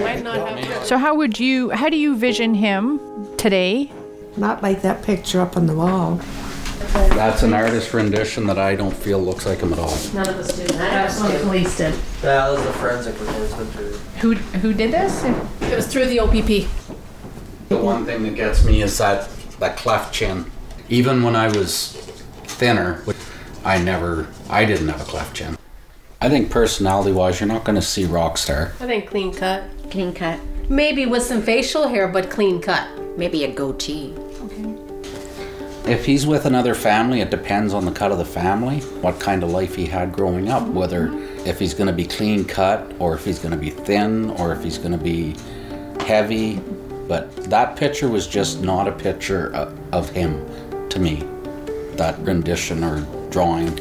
So 0.84 0.98
how 0.98 1.14
would 1.14 1.38
you 1.38 1.70
how 1.70 1.88
do 1.88 1.96
you 1.96 2.16
vision 2.16 2.54
him 2.54 3.00
today? 3.36 3.90
not 4.36 4.62
like 4.62 4.80
that 4.82 5.02
picture 5.02 5.40
up 5.42 5.56
on 5.58 5.66
the 5.66 5.74
wall. 5.74 6.18
That's 6.92 7.42
an 7.42 7.54
artist 7.54 7.94
rendition 7.94 8.46
that 8.46 8.58
I 8.58 8.74
don't 8.74 8.94
feel 8.94 9.18
looks 9.18 9.46
like 9.46 9.60
him 9.60 9.72
at 9.72 9.78
all. 9.78 9.96
None 10.12 10.28
of 10.28 10.36
us 10.36 10.58
do. 10.58 10.66
That's 10.74 11.18
what 11.20 11.32
the 11.32 11.38
police 11.40 11.76
did. 11.76 11.94
That 12.20 12.50
was 12.50 12.62
the 12.64 12.72
forensic 12.74 13.18
report. 13.18 13.96
Who 14.20 14.34
who 14.34 14.74
did 14.74 14.92
this? 14.92 15.24
It 15.24 15.74
was 15.74 15.86
through 15.86 16.06
the 16.06 16.20
OPP. 16.20 16.68
The 17.68 17.76
one 17.78 18.04
thing 18.04 18.22
that 18.24 18.34
gets 18.34 18.64
me 18.64 18.82
is 18.82 18.98
that 18.98 19.28
that 19.58 19.76
cleft 19.76 20.12
chin. 20.14 20.50
Even 20.88 21.22
when 21.22 21.34
I 21.34 21.48
was 21.48 21.92
thinner, 22.44 22.96
which 23.04 23.16
I 23.64 23.78
never, 23.78 24.28
I 24.50 24.64
didn't 24.66 24.88
have 24.88 25.00
a 25.00 25.04
cleft 25.04 25.36
chin. 25.36 25.56
I 26.20 26.28
think 26.28 26.50
personality-wise, 26.50 27.40
you're 27.40 27.48
not 27.48 27.64
going 27.64 27.76
to 27.76 27.82
see 27.82 28.04
rock 28.04 28.36
star. 28.36 28.72
I 28.80 28.86
think 28.86 29.08
clean 29.08 29.32
cut. 29.32 29.64
Clean 29.90 30.12
cut. 30.12 30.38
Maybe 30.68 31.06
with 31.06 31.22
some 31.22 31.42
facial 31.42 31.88
hair, 31.88 32.06
but 32.06 32.30
clean 32.30 32.60
cut. 32.60 32.86
Maybe 33.16 33.44
a 33.44 33.52
goatee. 33.52 34.14
If 35.86 36.06
he's 36.06 36.28
with 36.28 36.46
another 36.46 36.76
family, 36.76 37.22
it 37.22 37.30
depends 37.30 37.74
on 37.74 37.84
the 37.84 37.90
cut 37.90 38.12
of 38.12 38.18
the 38.18 38.24
family, 38.24 38.80
what 39.00 39.18
kind 39.18 39.42
of 39.42 39.50
life 39.50 39.74
he 39.74 39.84
had 39.84 40.12
growing 40.12 40.48
up, 40.48 40.66
whether 40.68 41.10
if 41.44 41.58
he's 41.58 41.74
going 41.74 41.88
to 41.88 41.92
be 41.92 42.06
clean 42.06 42.44
cut 42.44 42.94
or 43.00 43.14
if 43.14 43.24
he's 43.24 43.40
going 43.40 43.50
to 43.50 43.58
be 43.58 43.70
thin 43.70 44.30
or 44.30 44.52
if 44.52 44.62
he's 44.62 44.78
going 44.78 44.92
to 44.92 44.98
be 44.98 45.34
heavy. 46.04 46.60
But 47.08 47.34
that 47.50 47.74
picture 47.74 48.08
was 48.08 48.28
just 48.28 48.62
not 48.62 48.86
a 48.86 48.92
picture 48.92 49.52
of, 49.54 49.76
of 49.92 50.08
him 50.08 50.46
to 50.88 51.00
me. 51.00 51.24
That 51.96 52.16
rendition 52.20 52.84
or 52.84 53.00
drawing 53.30 53.74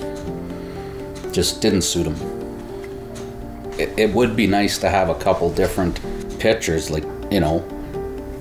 just 1.31 1.61
didn't 1.61 1.83
suit 1.83 2.07
him. 2.07 3.71
It, 3.79 3.97
it 3.97 4.11
would 4.11 4.35
be 4.35 4.47
nice 4.47 4.79
to 4.79 4.89
have 4.89 5.09
a 5.09 5.15
couple 5.15 5.51
different 5.51 5.99
pictures, 6.39 6.89
like, 6.89 7.05
you 7.31 7.41
know, 7.41 7.59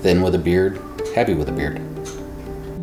thin 0.01 0.23
with 0.23 0.33
a 0.33 0.39
beard, 0.39 0.81
heavy 1.13 1.35
with 1.35 1.47
a 1.47 1.51
beard. 1.51 1.79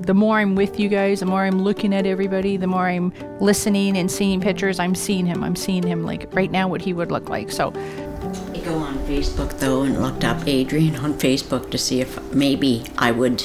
The 0.08 0.14
more 0.14 0.38
I'm 0.38 0.54
with 0.54 0.80
you 0.80 0.88
guys, 0.88 1.20
the 1.20 1.26
more 1.26 1.44
I'm 1.44 1.60
looking 1.62 1.92
at 1.92 2.06
everybody, 2.06 2.56
the 2.56 2.66
more 2.66 2.86
I'm 2.86 3.12
listening 3.40 3.98
and 3.98 4.10
seeing 4.10 4.40
pictures, 4.40 4.78
I'm 4.78 4.94
seeing 4.94 5.26
him. 5.26 5.44
I'm 5.44 5.54
seeing 5.54 5.82
him 5.82 6.02
like 6.02 6.34
right 6.34 6.50
now 6.50 6.66
what 6.66 6.80
he 6.80 6.94
would 6.94 7.12
look 7.12 7.28
like. 7.28 7.52
So 7.52 7.74
I 7.74 8.58
go 8.64 8.78
on 8.78 8.96
Facebook 9.00 9.58
though 9.58 9.82
and 9.82 10.00
looked 10.00 10.24
up 10.24 10.48
Adrien 10.48 10.96
on 10.96 11.12
Facebook 11.12 11.70
to 11.72 11.76
see 11.76 12.00
if 12.00 12.18
maybe 12.32 12.86
I 12.96 13.10
would. 13.10 13.44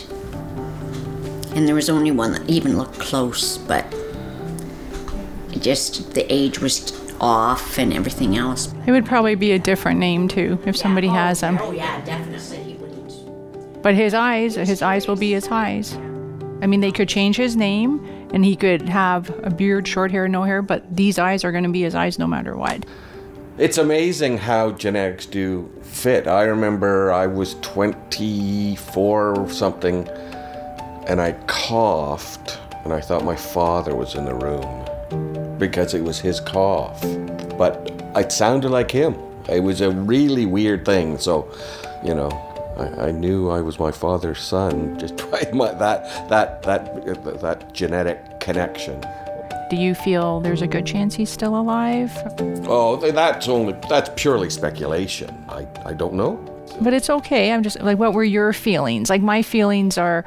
And 1.53 1.67
there 1.67 1.75
was 1.75 1.89
only 1.89 2.11
one 2.11 2.31
that 2.31 2.49
even 2.49 2.77
looked 2.77 2.97
close, 2.97 3.57
but 3.57 3.85
it 5.51 5.61
just 5.61 6.13
the 6.13 6.25
age 6.33 6.59
was 6.59 6.97
off 7.19 7.77
and 7.77 7.93
everything 7.93 8.37
else. 8.37 8.73
it 8.87 8.91
would 8.93 9.05
probably 9.05 9.35
be 9.35 9.51
a 9.51 9.59
different 9.59 9.99
name 9.99 10.29
too 10.29 10.57
if 10.65 10.77
somebody 10.77 11.07
has 11.07 11.41
him. 11.41 11.57
Oh 11.59 11.73
yeah, 11.73 11.99
definitely. 12.05 12.79
But 13.81 13.95
his 13.95 14.13
eyes, 14.13 14.55
his 14.55 14.81
eyes 14.81 15.09
will 15.09 15.17
be 15.17 15.33
his 15.33 15.49
eyes. 15.49 15.97
I 16.63 16.65
mean, 16.65 16.79
they 16.79 16.93
could 16.93 17.09
change 17.09 17.35
his 17.35 17.57
name 17.57 17.99
and 18.33 18.45
he 18.45 18.55
could 18.55 18.87
have 18.87 19.29
a 19.45 19.49
beard, 19.49 19.85
short 19.85 20.11
hair, 20.11 20.29
no 20.29 20.43
hair, 20.43 20.61
but 20.61 20.95
these 20.95 21.19
eyes 21.19 21.43
are 21.43 21.51
going 21.51 21.65
to 21.65 21.69
be 21.69 21.81
his 21.81 21.93
eyes 21.93 22.17
no 22.17 22.25
matter 22.25 22.55
what. 22.55 22.85
It's 23.57 23.77
amazing 23.77 24.37
how 24.37 24.71
genetics 24.71 25.25
do 25.25 25.69
fit. 25.81 26.25
I 26.25 26.43
remember 26.43 27.11
I 27.11 27.27
was 27.27 27.55
24 27.55 29.39
or 29.39 29.49
something 29.49 30.07
and 31.07 31.19
I 31.19 31.33
coughed 31.47 32.57
and 32.85 32.93
I 32.93 33.01
thought 33.01 33.25
my 33.25 33.35
father 33.35 33.93
was 33.93 34.15
in 34.15 34.23
the 34.23 34.33
room 34.33 35.59
because 35.59 35.93
it 35.93 36.01
was 36.01 36.17
his 36.17 36.39
cough. 36.39 37.01
But 37.57 37.91
it 38.15 38.31
sounded 38.31 38.69
like 38.69 38.89
him. 38.89 39.15
It 39.49 39.59
was 39.59 39.81
a 39.81 39.91
really 39.91 40.45
weird 40.45 40.85
thing. 40.85 41.17
So, 41.17 41.51
you 42.05 42.15
know, 42.15 42.29
I, 42.77 43.07
I 43.07 43.11
knew 43.11 43.49
I 43.49 43.61
was 43.61 43.79
my 43.79 43.91
father's 43.91 44.41
son 44.41 44.97
just 44.99 45.17
by 45.31 45.49
my, 45.53 45.71
that, 45.73 46.29
that, 46.29 46.63
that, 46.63 47.41
that 47.41 47.73
genetic 47.73 48.39
connection. 48.39 49.03
Do 49.69 49.77
you 49.77 49.95
feel 49.95 50.39
there's 50.41 50.61
a 50.61 50.67
good 50.67 50.85
chance 50.85 51.15
he's 51.15 51.31
still 51.31 51.59
alive? 51.59 52.11
Oh, 52.67 52.97
that's 52.97 53.47
only 53.47 53.73
that's 53.89 54.09
purely 54.15 54.49
speculation. 54.49 55.29
I, 55.49 55.67
I 55.85 55.93
don't 55.93 56.13
know. 56.13 56.35
But 56.81 56.93
it's 56.93 57.09
okay. 57.09 57.51
I'm 57.51 57.63
just 57.63 57.79
like, 57.81 57.97
what 57.97 58.13
were 58.13 58.23
your 58.23 58.53
feelings? 58.53 59.09
Like 59.09 59.21
my 59.21 59.41
feelings 59.41 59.97
are, 59.97 60.25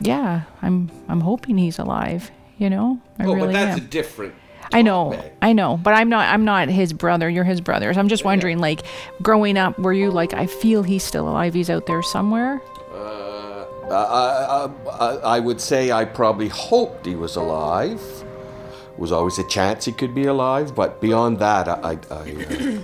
yeah, 0.00 0.42
I'm 0.62 0.90
I'm 1.08 1.20
hoping 1.20 1.58
he's 1.58 1.78
alive. 1.78 2.30
You 2.56 2.70
know, 2.70 3.00
I 3.18 3.24
oh, 3.24 3.34
really 3.34 3.48
but 3.48 3.52
that's 3.52 3.80
am. 3.80 3.84
a 3.84 3.88
different. 3.88 4.34
I 4.74 4.82
know, 4.82 5.22
I 5.40 5.52
know, 5.52 5.76
but 5.76 5.94
I'm 5.94 6.08
not. 6.08 6.28
I'm 6.34 6.44
not 6.44 6.68
his 6.68 6.92
brother. 6.92 7.30
You're 7.30 7.44
his 7.44 7.60
brother. 7.60 7.94
So 7.94 8.00
I'm 8.00 8.08
just 8.08 8.24
wondering, 8.24 8.58
like, 8.58 8.82
growing 9.22 9.56
up, 9.56 9.78
were 9.78 9.92
you 9.92 10.10
like, 10.10 10.34
I 10.34 10.46
feel 10.46 10.82
he's 10.82 11.04
still 11.04 11.28
alive. 11.28 11.54
He's 11.54 11.70
out 11.70 11.86
there 11.86 12.02
somewhere. 12.02 12.60
Uh, 12.92 13.64
I, 13.88 14.68
I, 14.90 15.36
I 15.36 15.40
would 15.40 15.60
say 15.60 15.92
I 15.92 16.04
probably 16.04 16.48
hoped 16.48 17.06
he 17.06 17.14
was 17.14 17.36
alive. 17.36 18.00
It 18.00 18.98
Was 18.98 19.12
always 19.12 19.38
a 19.38 19.46
chance 19.46 19.84
he 19.84 19.92
could 19.92 20.12
be 20.12 20.24
alive, 20.24 20.74
but 20.74 21.00
beyond 21.00 21.38
that, 21.38 21.68
I, 21.68 21.74
I, 21.82 21.98
I, 22.10 22.16
uh, 22.18 22.78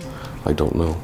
I 0.47 0.53
don't 0.53 0.77
know. 0.77 1.01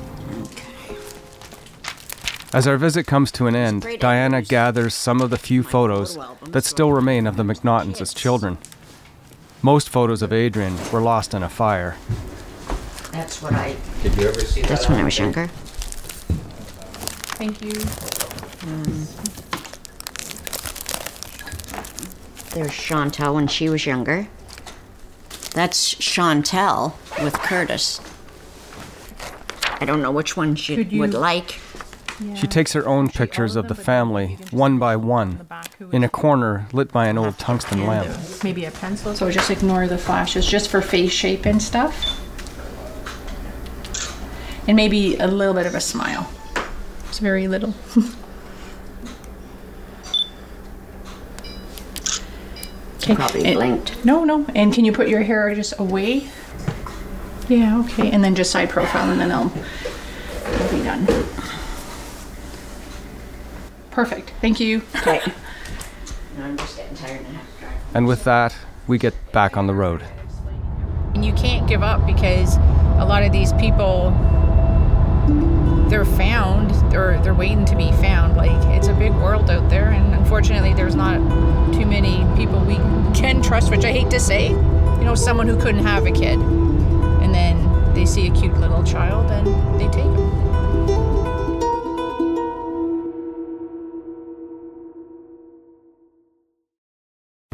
As 2.53 2.69
our 2.69 2.77
visit 2.77 3.09
comes 3.09 3.33
to 3.33 3.49
an 3.49 3.57
end, 3.57 3.85
Diana 3.99 4.41
gathers 4.41 4.95
some 4.95 5.21
of 5.21 5.31
the 5.31 5.37
few 5.37 5.63
photos 5.65 6.17
that 6.49 6.65
still 6.65 6.93
remain 6.93 7.27
of 7.27 7.37
the 7.37 7.43
McNaughtons 7.43 8.01
as 8.01 8.15
children. 8.15 8.59
Most 9.63 9.89
photos 9.89 10.23
of 10.23 10.33
Adrien 10.33 10.77
were 10.93 11.01
lost 11.01 11.35
in 11.35 11.43
a 11.43 11.49
fire. 11.49 11.97
That's 13.13 13.41
what 13.43 13.53
I. 13.55 13.77
Did 14.03 14.17
you 14.17 14.29
ever 14.29 14.41
see 14.41 14.63
That's 14.63 14.83
that 14.87 14.91
when 14.93 15.01
I 15.01 15.05
was 15.05 15.15
tape? 15.17 15.23
younger. 15.25 15.47
Thank 17.39 17.63
you. 17.63 17.73
Um, 18.67 19.07
there's 22.55 22.71
Chantel 22.71 23.35
when 23.35 23.47
she 23.49 23.69
was 23.69 23.85
younger. 23.87 24.29
That's 25.53 25.95
Chantel 25.95 26.95
with 27.23 27.35
Curtis. 27.35 28.01
I 29.81 29.85
don't 29.85 30.01
know 30.03 30.11
which 30.13 30.37
one 30.37 30.55
she 30.55 30.83
you- 30.83 31.01
would 31.01 31.15
like. 31.15 31.61
She 32.35 32.47
takes 32.47 32.73
her 32.73 32.87
own 32.89 33.11
pictures 33.11 33.57
of 33.57 33.69
the 33.69 33.75
family, 33.75 34.39
one 34.51 34.79
by 34.79 34.97
one, 34.97 35.47
in 35.93 36.03
a 36.05 36.09
corner 36.09 36.67
lit 36.73 36.91
by 36.91 37.07
an 37.07 37.19
old 37.19 37.39
tungsten 37.39 37.87
lamp. 37.87 38.09
Maybe 38.43 38.65
a 38.65 38.71
pencil. 38.71 39.15
So 39.15 39.31
just 39.31 39.51
ignore 39.51 39.87
the 39.87 39.99
flashes, 39.99 40.47
just 40.47 40.71
for 40.71 40.81
face 40.81 41.13
shape 41.13 41.45
and 41.47 41.63
stuff. 41.63 42.23
And 44.67 44.77
maybe 44.77 45.17
a 45.17 45.27
little 45.27 45.55
bit 45.55 45.67
of 45.67 45.75
a 45.75 45.81
smile. 45.81 46.31
It's 47.09 47.19
very 47.19 47.47
little. 47.47 47.75
Okay. 53.03 53.15
Probably 53.15 53.45
and- 53.45 53.55
blinked. 53.55 54.05
No, 54.05 54.25
no. 54.25 54.47
And 54.55 54.73
can 54.75 54.85
you 54.85 54.93
put 54.93 55.09
your 55.09 55.23
hair 55.23 55.55
just 55.55 55.75
away? 55.79 56.29
Yeah, 57.49 57.79
okay. 57.81 58.11
And 58.11 58.25
then 58.25 58.35
just 58.35 58.51
side 58.51 58.69
profile, 58.71 59.09
and 59.09 59.21
then 59.21 59.31
I'll, 59.31 59.53
I'll 60.45 60.71
be 60.73 60.83
done. 60.83 61.07
Perfect. 63.93 64.33
Thank 64.41 64.59
you. 64.59 64.83
Okay. 64.97 65.21
I'm 66.41 66.57
just 66.57 66.77
getting 66.77 66.97
tired 66.97 67.23
now. 67.33 67.41
And 67.97 68.07
with 68.07 68.25
that, 68.25 68.55
we 68.87 68.99
get 68.99 69.15
back 69.33 69.57
on 69.57 69.67
the 69.67 69.73
road. 69.73 70.05
And 71.15 71.25
you 71.25 71.33
can't 71.33 71.67
give 71.67 71.83
up 71.83 72.07
because 72.07 72.59
a 72.99 73.07
lot 73.09 73.23
of 73.23 73.33
these 73.33 73.55
people 73.55 74.11
they're 75.89 76.05
found 76.05 76.73
or 76.95 77.19
they're 77.23 77.33
waiting 77.33 77.65
to 77.65 77.75
be 77.75 77.91
found. 77.93 78.37
Like 78.37 78.51
it's 78.77 78.89
a 78.89 78.93
big 78.93 79.13
world 79.13 79.49
out 79.49 79.71
there 79.71 79.89
and 79.89 80.13
unfortunately 80.13 80.75
there's 80.75 80.95
not 80.95 81.17
too 81.73 81.87
many 81.87 82.19
people 82.37 82.61
we 82.61 82.77
can 83.19 83.41
trust, 83.41 83.71
which 83.71 83.87
I 83.87 83.93
hate 83.93 84.11
to 84.11 84.21
say. 84.21 84.51
You 84.51 85.05
know, 85.05 85.15
someone 85.15 85.49
who 85.49 85.59
couldn't 85.59 85.83
have 85.83 86.05
a 86.05 86.13
kid 86.13 86.39
and 86.39 87.35
then 87.35 87.95
they 87.95 88.05
see 88.05 88.27
a 88.27 88.31
cute 88.31 88.59
little 88.59 88.85
child 88.85 89.31
and 89.31 89.81
they 89.81 89.87
take 89.87 90.05
them. 90.05 90.46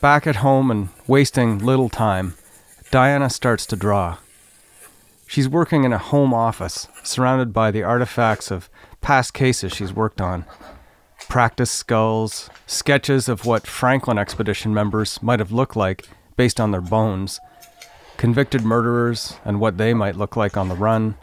Back 0.00 0.28
at 0.28 0.36
home 0.36 0.70
and 0.70 0.90
wasting 1.08 1.58
little 1.58 1.88
time, 1.88 2.34
Diana 2.92 3.28
starts 3.28 3.66
to 3.66 3.74
draw. 3.74 4.18
She's 5.26 5.48
working 5.48 5.82
in 5.82 5.92
a 5.92 5.98
home 5.98 6.32
office, 6.32 6.86
surrounded 7.02 7.52
by 7.52 7.72
the 7.72 7.82
artifacts 7.82 8.52
of 8.52 8.70
past 9.00 9.34
cases 9.34 9.72
she's 9.72 9.92
worked 9.92 10.20
on. 10.20 10.44
Practice 11.28 11.72
skulls, 11.72 12.48
sketches 12.64 13.28
of 13.28 13.44
what 13.44 13.66
Franklin 13.66 14.18
expedition 14.18 14.72
members 14.72 15.20
might 15.20 15.40
have 15.40 15.50
looked 15.50 15.74
like 15.74 16.08
based 16.36 16.60
on 16.60 16.70
their 16.70 16.80
bones, 16.80 17.40
convicted 18.16 18.62
murderers 18.62 19.34
and 19.44 19.58
what 19.58 19.78
they 19.78 19.94
might 19.94 20.14
look 20.14 20.36
like 20.36 20.56
on 20.56 20.68
the 20.68 20.76
run, 20.76 21.16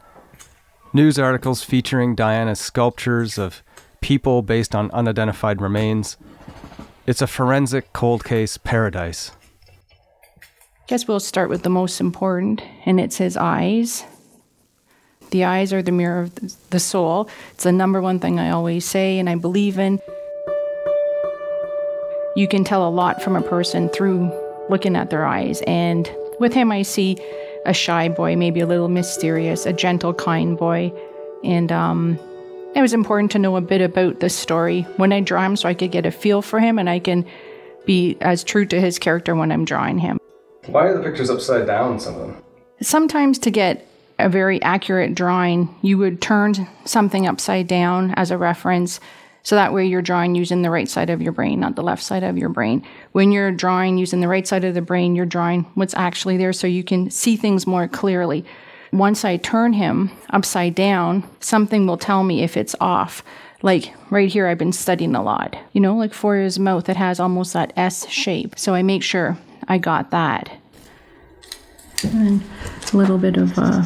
news 0.92 1.18
articles 1.18 1.64
featuring 1.64 2.14
Diana's 2.14 2.60
sculptures 2.60 3.38
of 3.38 3.64
people 4.02 4.42
based 4.42 4.76
on 4.76 4.92
unidentified 4.92 5.62
remains. 5.62 6.18
It's 7.08 7.22
a 7.22 7.28
forensic 7.28 7.94
cold 7.94 8.24
case 8.24 8.58
paradise. 8.58 9.32
Guess 10.88 11.08
we'll 11.08 11.20
start 11.20 11.50
with 11.50 11.62
the 11.62 11.70
most 11.70 12.02
important, 12.02 12.64
and 12.86 13.00
it's 13.00 13.18
his 13.18 13.38
eyes. 13.38 14.04
The 15.30 15.44
eyes 15.44 15.72
are 15.72 15.84
the 15.84 15.92
mirror 15.92 16.22
of 16.22 16.70
the 16.70 16.80
soul. 16.80 17.30
It's 17.52 17.64
the 17.64 17.72
number 17.72 18.02
one 18.02 18.20
thing 18.20 18.40
I 18.40 18.50
always 18.50 18.86
say 18.86 19.20
and 19.20 19.30
I 19.30 19.36
believe 19.36 19.78
in. 19.78 20.00
You 22.36 22.48
can 22.48 22.64
tell 22.64 22.88
a 22.88 22.90
lot 22.90 23.22
from 23.22 23.36
a 23.36 23.42
person 23.42 23.90
through 23.90 24.32
looking 24.70 24.96
at 24.96 25.10
their 25.10 25.26
eyes. 25.26 25.62
And 25.68 26.10
with 26.40 26.54
him, 26.54 26.72
I 26.72 26.82
see 26.82 27.18
a 27.66 27.74
shy 27.74 28.10
boy, 28.10 28.36
maybe 28.36 28.60
a 28.60 28.68
little 28.68 28.88
mysterious, 28.88 29.66
a 29.66 29.74
gentle, 29.74 30.14
kind 30.14 30.58
boy. 30.58 30.92
And 31.44 31.72
um, 31.72 32.20
it 32.76 32.82
was 32.82 32.94
important 32.94 33.32
to 33.32 33.40
know 33.40 33.56
a 33.56 33.62
bit 33.62 33.82
about 33.82 34.20
the 34.20 34.30
story 34.30 34.82
when 34.98 35.14
I 35.14 35.22
draw 35.22 35.44
him 35.46 35.56
so 35.56 35.70
I 35.70 35.74
could 35.74 35.92
get 35.92 36.06
a 36.06 36.12
feel 36.12 36.42
for 36.42 36.60
him 36.60 36.78
and 36.78 36.90
I 36.90 37.00
can 37.00 37.26
be 37.86 38.18
as 38.20 38.44
true 38.44 38.66
to 38.66 38.82
his 38.82 39.00
character 39.00 39.34
when 39.34 39.52
I'm 39.52 39.64
drawing 39.64 39.98
him. 39.98 40.20
Why 40.66 40.88
are 40.88 40.98
the 40.98 41.04
pictures 41.04 41.30
upside 41.30 41.68
down, 41.68 42.00
some 42.00 42.16
of 42.16 42.28
them? 42.28 42.44
Sometimes 42.82 43.40
to 43.40 43.52
get 43.52 43.88
a 44.20 44.28
very 44.28 44.62
accurate 44.62 45.16
drawing, 45.16 45.74
you 45.84 45.98
would 45.98 46.22
turn 46.22 46.68
something 46.84 47.28
upside 47.28 47.68
down 47.68 48.14
as 48.16 48.30
a 48.30 48.38
reference. 48.38 49.00
So 49.44 49.56
that 49.56 49.74
way 49.74 49.86
you're 49.86 50.02
drawing 50.02 50.36
using 50.36 50.62
the 50.62 50.72
right 50.72 50.90
side 50.90 51.10
of 51.10 51.22
your 51.22 51.32
brain, 51.32 51.60
not 51.60 51.76
the 51.76 51.84
left 51.84 52.04
side 52.04 52.24
of 52.24 52.38
your 52.38 52.50
brain. 52.50 52.86
When 53.14 53.32
you're 53.32 53.52
drawing 53.52 53.98
using 53.98 54.20
the 54.20 54.28
right 54.28 54.48
side 54.48 54.66
of 54.66 54.74
the 54.74 54.82
brain, 54.82 55.16
you're 55.16 55.26
drawing 55.26 55.64
what's 55.76 55.94
actually 55.94 56.38
there 56.38 56.52
so 56.52 56.68
you 56.68 56.84
can 56.84 57.10
see 57.10 57.38
things 57.38 57.68
more 57.68 57.88
clearly. 57.88 58.44
Once 58.96 59.26
I 59.26 59.36
turn 59.36 59.74
him 59.74 60.10
upside 60.30 60.74
down, 60.74 61.30
something 61.42 61.86
will 61.86 61.98
tell 61.98 62.24
me 62.24 62.44
if 62.44 62.56
it's 62.56 62.78
off. 62.80 63.24
Like 63.62 63.94
right 64.10 64.32
here, 64.32 64.48
I've 64.48 64.58
been 64.58 64.72
studying 64.72 65.16
a 65.16 65.22
lot. 65.22 65.54
You 65.74 65.82
know, 65.82 65.98
like 65.98 66.14
for 66.14 66.38
his 66.38 66.58
mouth, 66.58 66.88
it 66.88 66.96
has 66.96 67.20
almost 67.20 67.52
that 67.52 67.74
S 67.76 68.08
shape. 68.08 68.58
So 68.58 68.74
I 68.74 68.84
make 68.84 69.04
sure 69.04 69.38
I 69.68 69.80
got 69.80 70.12
that. 70.12 70.50
And 72.06 72.42
a 72.94 72.98
little 72.98 73.18
bit 73.18 73.36
of, 73.36 73.60
uh, 73.60 73.84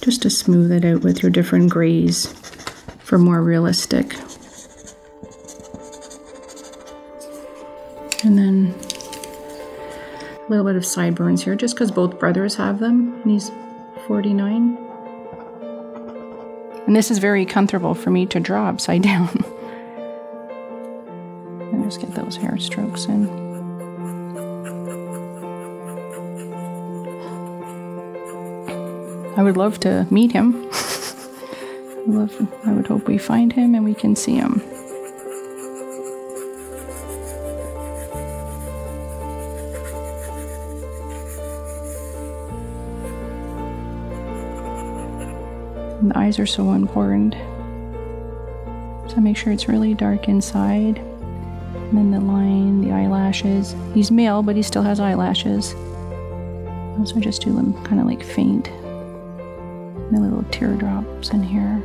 just 0.00 0.22
to 0.22 0.30
smooth 0.30 0.72
it 0.72 0.86
out 0.86 1.02
with 1.02 1.22
your 1.22 1.30
different 1.30 1.68
grays 1.68 2.32
for 3.00 3.18
more 3.18 3.42
realistic. 3.42 4.14
And 8.24 8.38
then 8.38 8.74
a 10.34 10.48
little 10.48 10.64
bit 10.64 10.76
of 10.76 10.86
sideburns 10.86 11.44
here, 11.44 11.56
just 11.56 11.74
because 11.74 11.90
both 11.90 12.18
brothers 12.18 12.54
have 12.54 12.78
them, 12.78 13.20
and 13.22 13.32
he's 13.32 13.50
49. 14.06 14.78
And 16.86 16.96
this 16.96 17.10
is 17.10 17.18
very 17.18 17.46
comfortable 17.46 17.94
for 17.94 18.10
me 18.10 18.26
to 18.26 18.40
draw 18.40 18.68
upside 18.68 19.02
down. 19.10 19.28
and 21.72 21.84
just 21.84 22.00
get 22.00 22.14
those 22.14 22.36
hair 22.36 22.58
strokes 22.58 23.06
in. 23.06 23.28
I 29.36 29.42
would 29.42 29.56
love 29.56 29.80
to 29.80 30.06
meet 30.10 30.32
him. 30.32 30.68
I 30.72 32.04
love. 32.06 32.48
I 32.64 32.72
would 32.72 32.86
hope 32.86 33.06
we 33.06 33.18
find 33.18 33.52
him 33.52 33.74
and 33.74 33.84
we 33.84 33.94
can 33.94 34.14
see 34.16 34.34
him. 34.34 34.62
Eyes 46.32 46.38
are 46.38 46.46
so 46.46 46.72
important. 46.72 47.34
So 49.10 49.20
make 49.20 49.36
sure 49.36 49.52
it's 49.52 49.68
really 49.68 49.92
dark 49.92 50.28
inside. 50.30 50.96
And 50.96 51.98
then 51.98 52.10
the 52.10 52.20
line, 52.20 52.80
the 52.80 52.90
eyelashes. 52.90 53.76
He's 53.92 54.10
male, 54.10 54.42
but 54.42 54.56
he 54.56 54.62
still 54.62 54.80
has 54.80 54.98
eyelashes. 54.98 55.74
Also, 56.98 57.20
just 57.20 57.42
do 57.42 57.52
them 57.52 57.74
kind 57.84 58.00
of 58.00 58.06
like 58.06 58.24
faint. 58.24 58.64
The 60.10 60.20
little 60.20 60.42
teardrops 60.44 61.28
in 61.32 61.42
here. 61.42 61.82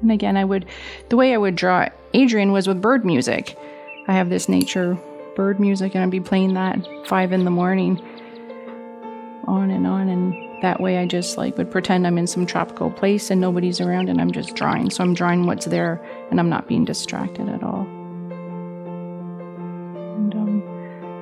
And 0.00 0.12
again, 0.12 0.36
I 0.36 0.44
would, 0.44 0.66
the 1.08 1.16
way 1.16 1.34
I 1.34 1.38
would 1.38 1.56
draw 1.56 1.88
Adrien 2.14 2.52
was 2.52 2.68
with 2.68 2.80
bird 2.80 3.04
music. 3.04 3.58
I 4.06 4.12
have 4.12 4.30
this 4.30 4.48
nature 4.48 4.96
bird 5.34 5.58
music, 5.58 5.96
and 5.96 6.04
I'd 6.04 6.10
be 6.10 6.20
playing 6.20 6.54
that 6.54 6.86
five 7.06 7.32
in 7.32 7.44
the 7.44 7.50
morning, 7.50 8.00
on 9.48 9.70
and 9.70 9.86
on. 9.86 10.08
And 10.08 10.62
that 10.62 10.80
way, 10.80 10.98
I 10.98 11.06
just 11.06 11.38
like 11.38 11.56
would 11.56 11.70
pretend 11.70 12.06
I'm 12.06 12.18
in 12.18 12.26
some 12.26 12.46
tropical 12.46 12.90
place 12.90 13.30
and 13.30 13.40
nobody's 13.40 13.80
around, 13.80 14.08
and 14.08 14.20
I'm 14.20 14.30
just 14.30 14.54
drawing. 14.54 14.90
So 14.90 15.02
I'm 15.02 15.14
drawing 15.14 15.46
what's 15.46 15.66
there, 15.66 16.04
and 16.30 16.38
I'm 16.38 16.50
not 16.50 16.68
being 16.68 16.84
distracted 16.84 17.48
at 17.48 17.62
all. 17.62 17.86
And 20.16 20.34
um, 20.34 20.62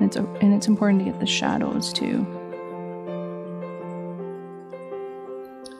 and 0.00 0.02
it's 0.02 0.16
and 0.16 0.54
it's 0.54 0.66
important 0.66 1.04
to 1.04 1.10
get 1.10 1.20
the 1.20 1.26
shadows 1.26 1.92
too. 1.92 2.26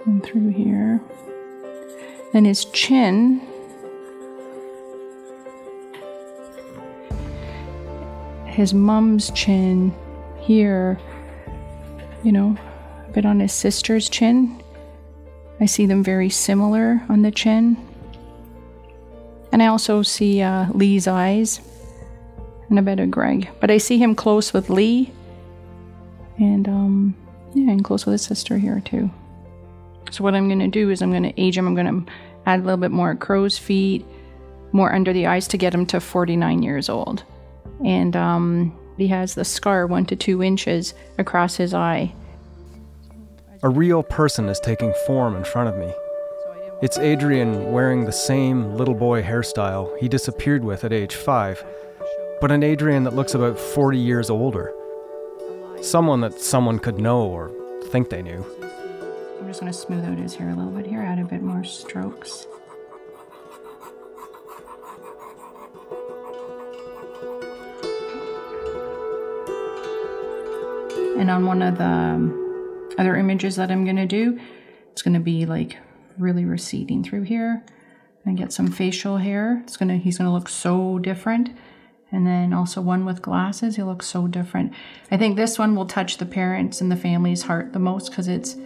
And 0.06 0.22
through 0.22 0.50
here. 0.50 1.02
And 2.32 2.46
his 2.46 2.64
chin. 2.66 3.40
His 8.46 8.72
mom's 8.72 9.30
chin 9.32 9.94
here, 10.38 10.98
you 12.26 12.32
know, 12.32 12.56
a 13.08 13.12
bit 13.12 13.24
on 13.24 13.38
his 13.38 13.52
sister's 13.52 14.08
chin. 14.08 14.60
I 15.60 15.66
see 15.66 15.86
them 15.86 16.02
very 16.02 16.28
similar 16.28 17.00
on 17.08 17.22
the 17.22 17.30
chin. 17.30 17.76
And 19.52 19.62
I 19.62 19.66
also 19.68 20.02
see 20.02 20.42
uh, 20.42 20.66
Lee's 20.72 21.06
eyes 21.06 21.60
and 22.68 22.80
a 22.80 22.82
bit 22.82 22.98
of 22.98 23.12
Greg. 23.12 23.48
But 23.60 23.70
I 23.70 23.78
see 23.78 23.96
him 23.96 24.16
close 24.16 24.52
with 24.52 24.70
Lee 24.70 25.12
and, 26.38 26.68
um, 26.68 27.16
yeah, 27.54 27.70
and 27.70 27.84
close 27.84 28.04
with 28.04 28.14
his 28.14 28.22
sister 28.22 28.58
here 28.58 28.82
too. 28.84 29.08
So 30.10 30.24
what 30.24 30.34
I'm 30.34 30.48
going 30.48 30.58
to 30.58 30.66
do 30.66 30.90
is 30.90 31.02
I'm 31.02 31.12
going 31.12 31.22
to 31.22 31.40
age 31.40 31.56
him. 31.56 31.68
I'm 31.68 31.76
going 31.76 32.04
to 32.04 32.12
add 32.44 32.58
a 32.58 32.62
little 32.64 32.76
bit 32.76 32.90
more 32.90 33.14
crow's 33.14 33.56
feet, 33.56 34.04
more 34.72 34.92
under 34.92 35.12
the 35.12 35.26
eyes 35.26 35.46
to 35.48 35.56
get 35.56 35.72
him 35.72 35.86
to 35.86 36.00
49 36.00 36.64
years 36.64 36.88
old. 36.88 37.22
And 37.84 38.16
um, 38.16 38.76
he 38.96 39.08
has 39.08 39.34
the 39.34 39.44
scar 39.44 39.86
one 39.86 40.06
to 40.06 40.16
two 40.16 40.42
inches 40.42 40.94
across 41.18 41.56
his 41.56 41.74
eye. 41.74 42.14
A 43.62 43.68
real 43.68 44.02
person 44.02 44.48
is 44.48 44.60
taking 44.60 44.92
form 45.06 45.34
in 45.34 45.44
front 45.44 45.68
of 45.68 45.76
me. 45.76 45.92
It's 46.82 46.98
Adrien 46.98 47.72
wearing 47.72 48.04
the 48.04 48.12
same 48.12 48.74
little 48.74 48.94
boy 48.94 49.22
hairstyle 49.22 49.96
he 49.98 50.08
disappeared 50.08 50.62
with 50.62 50.84
at 50.84 50.92
age 50.92 51.14
five, 51.14 51.64
but 52.40 52.52
an 52.52 52.62
Adrien 52.62 53.04
that 53.04 53.14
looks 53.14 53.34
about 53.34 53.58
40 53.58 53.98
years 53.98 54.28
older. 54.28 54.74
Someone 55.80 56.20
that 56.20 56.38
someone 56.38 56.78
could 56.78 56.98
know 56.98 57.22
or 57.22 57.50
think 57.90 58.10
they 58.10 58.22
knew. 58.22 58.44
I'm 59.40 59.48
just 59.48 59.60
going 59.60 59.72
to 59.72 59.78
smooth 59.78 60.04
out 60.04 60.18
his 60.18 60.34
hair 60.34 60.50
a 60.50 60.54
little 60.54 60.70
bit 60.72 60.86
here, 60.86 61.00
add 61.00 61.18
a 61.18 61.24
bit 61.24 61.40
more 61.40 61.64
strokes. 61.64 62.46
And 71.18 71.30
on 71.30 71.46
one 71.46 71.62
of 71.62 71.78
the 71.78 71.84
um, 71.84 72.90
other 72.98 73.16
images 73.16 73.56
that 73.56 73.70
I'm 73.70 73.84
going 73.84 73.96
to 73.96 74.06
do, 74.06 74.38
it's 74.92 75.02
going 75.02 75.14
to 75.14 75.20
be 75.20 75.46
like 75.46 75.78
really 76.18 76.44
receding 76.44 77.02
through 77.02 77.22
here 77.22 77.64
and 78.24 78.36
get 78.36 78.52
some 78.52 78.70
facial 78.70 79.16
hair. 79.16 79.60
It's 79.62 79.76
to 79.76 79.96
he's 79.96 80.18
to 80.18 80.30
look 80.30 80.48
so 80.48 80.98
different. 80.98 81.50
And 82.12 82.26
then 82.26 82.52
also 82.52 82.80
one 82.80 83.04
with 83.04 83.22
glasses, 83.22 83.76
he 83.76 83.82
looks 83.82 84.06
so 84.06 84.26
different. 84.26 84.72
I 85.10 85.16
think 85.16 85.36
this 85.36 85.58
one 85.58 85.74
will 85.74 85.86
touch 85.86 86.18
the 86.18 86.26
parents 86.26 86.80
and 86.80 86.90
the 86.90 86.96
family's 86.96 87.42
heart 87.42 87.72
the 87.72 87.78
most 87.78 88.10
because 88.10 88.28
it's 88.28 88.56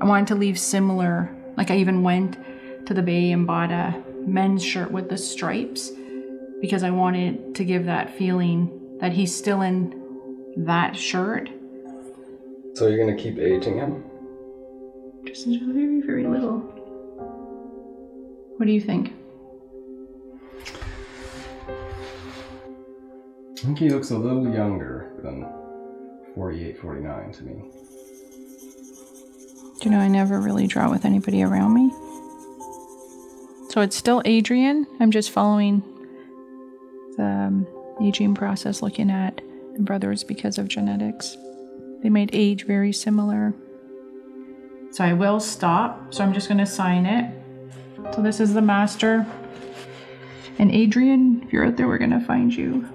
I 0.00 0.04
wanted 0.04 0.28
to 0.28 0.34
leave 0.34 0.58
similar. 0.58 1.34
Like 1.56 1.70
I 1.70 1.76
even 1.78 2.02
went 2.02 2.36
to 2.86 2.94
the 2.94 3.02
bay 3.02 3.32
and 3.32 3.46
bought 3.46 3.70
a 3.70 4.02
men's 4.26 4.64
shirt 4.64 4.90
with 4.90 5.08
the 5.08 5.18
stripes 5.18 5.90
because 6.60 6.82
I 6.82 6.90
wanted 6.90 7.54
to 7.56 7.64
give 7.64 7.86
that 7.86 8.16
feeling 8.16 8.98
that 9.00 9.12
he's 9.12 9.34
still 9.34 9.62
in 9.62 10.54
that 10.56 10.96
shirt. 10.96 11.50
So 12.76 12.88
you're 12.88 12.98
gonna 12.98 13.16
keep 13.16 13.38
aging 13.38 13.78
him? 13.78 14.04
Just 15.24 15.46
very, 15.46 16.02
very 16.02 16.26
little. 16.26 16.58
What 18.58 18.66
do 18.66 18.72
you 18.72 18.82
think? 18.82 19.14
I 23.56 23.60
think 23.62 23.78
he 23.78 23.88
looks 23.88 24.10
a 24.10 24.18
little 24.18 24.52
younger 24.52 25.10
than 25.22 25.48
48, 26.34 26.78
49 26.78 27.32
to 27.32 27.44
me. 27.44 27.54
Do 29.80 29.88
you 29.88 29.90
know 29.90 29.98
I 29.98 30.08
never 30.08 30.38
really 30.38 30.66
draw 30.66 30.90
with 30.90 31.06
anybody 31.06 31.42
around 31.42 31.72
me? 31.72 31.90
So 33.70 33.80
it's 33.80 33.96
still 33.96 34.20
Adrien. 34.26 34.86
I'm 35.00 35.10
just 35.10 35.30
following 35.30 35.82
the 37.16 37.24
um, 37.24 37.66
aging 38.02 38.34
process, 38.34 38.82
looking 38.82 39.10
at 39.10 39.40
the 39.72 39.82
brothers 39.82 40.24
because 40.24 40.58
of 40.58 40.68
genetics. 40.68 41.38
They 42.02 42.10
made 42.10 42.30
age 42.32 42.66
very 42.66 42.92
similar. 42.92 43.54
So 44.90 45.04
I 45.04 45.12
will 45.12 45.38
stop. 45.40 46.14
So 46.14 46.24
I'm 46.24 46.32
just 46.32 46.48
going 46.48 46.58
to 46.58 46.66
sign 46.66 47.06
it. 47.06 47.32
So 48.14 48.22
this 48.22 48.40
is 48.40 48.54
the 48.54 48.62
master. 48.62 49.26
And 50.58 50.74
Adrien, 50.74 51.42
if 51.44 51.52
you're 51.52 51.66
out 51.66 51.76
there, 51.76 51.86
we're 51.86 51.98
going 51.98 52.10
to 52.10 52.20
find 52.20 52.54
you. 52.54 52.88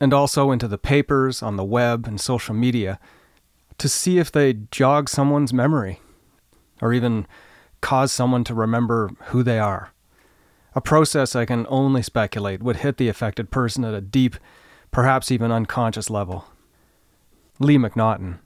and 0.00 0.12
also 0.12 0.50
into 0.50 0.68
the 0.68 0.78
papers, 0.78 1.42
on 1.42 1.56
the 1.56 1.64
web, 1.64 2.06
and 2.06 2.20
social 2.20 2.54
media 2.54 2.98
to 3.78 3.88
see 3.88 4.18
if 4.18 4.30
they 4.30 4.52
jog 4.70 5.08
someone's 5.08 5.52
memory 5.52 6.00
or 6.80 6.92
even 6.92 7.26
cause 7.80 8.12
someone 8.12 8.44
to 8.44 8.54
remember 8.54 9.10
who 9.26 9.42
they 9.42 9.58
are. 9.58 9.92
A 10.74 10.80
process 10.80 11.36
I 11.36 11.44
can 11.44 11.66
only 11.68 12.02
speculate 12.02 12.62
would 12.62 12.76
hit 12.76 12.96
the 12.96 13.08
affected 13.08 13.50
person 13.50 13.84
at 13.84 13.94
a 13.94 14.00
deep, 14.00 14.36
perhaps 14.90 15.30
even 15.30 15.52
unconscious 15.52 16.10
level. 16.10 16.46
Lee 17.60 17.78
McNaughton. 17.78 18.38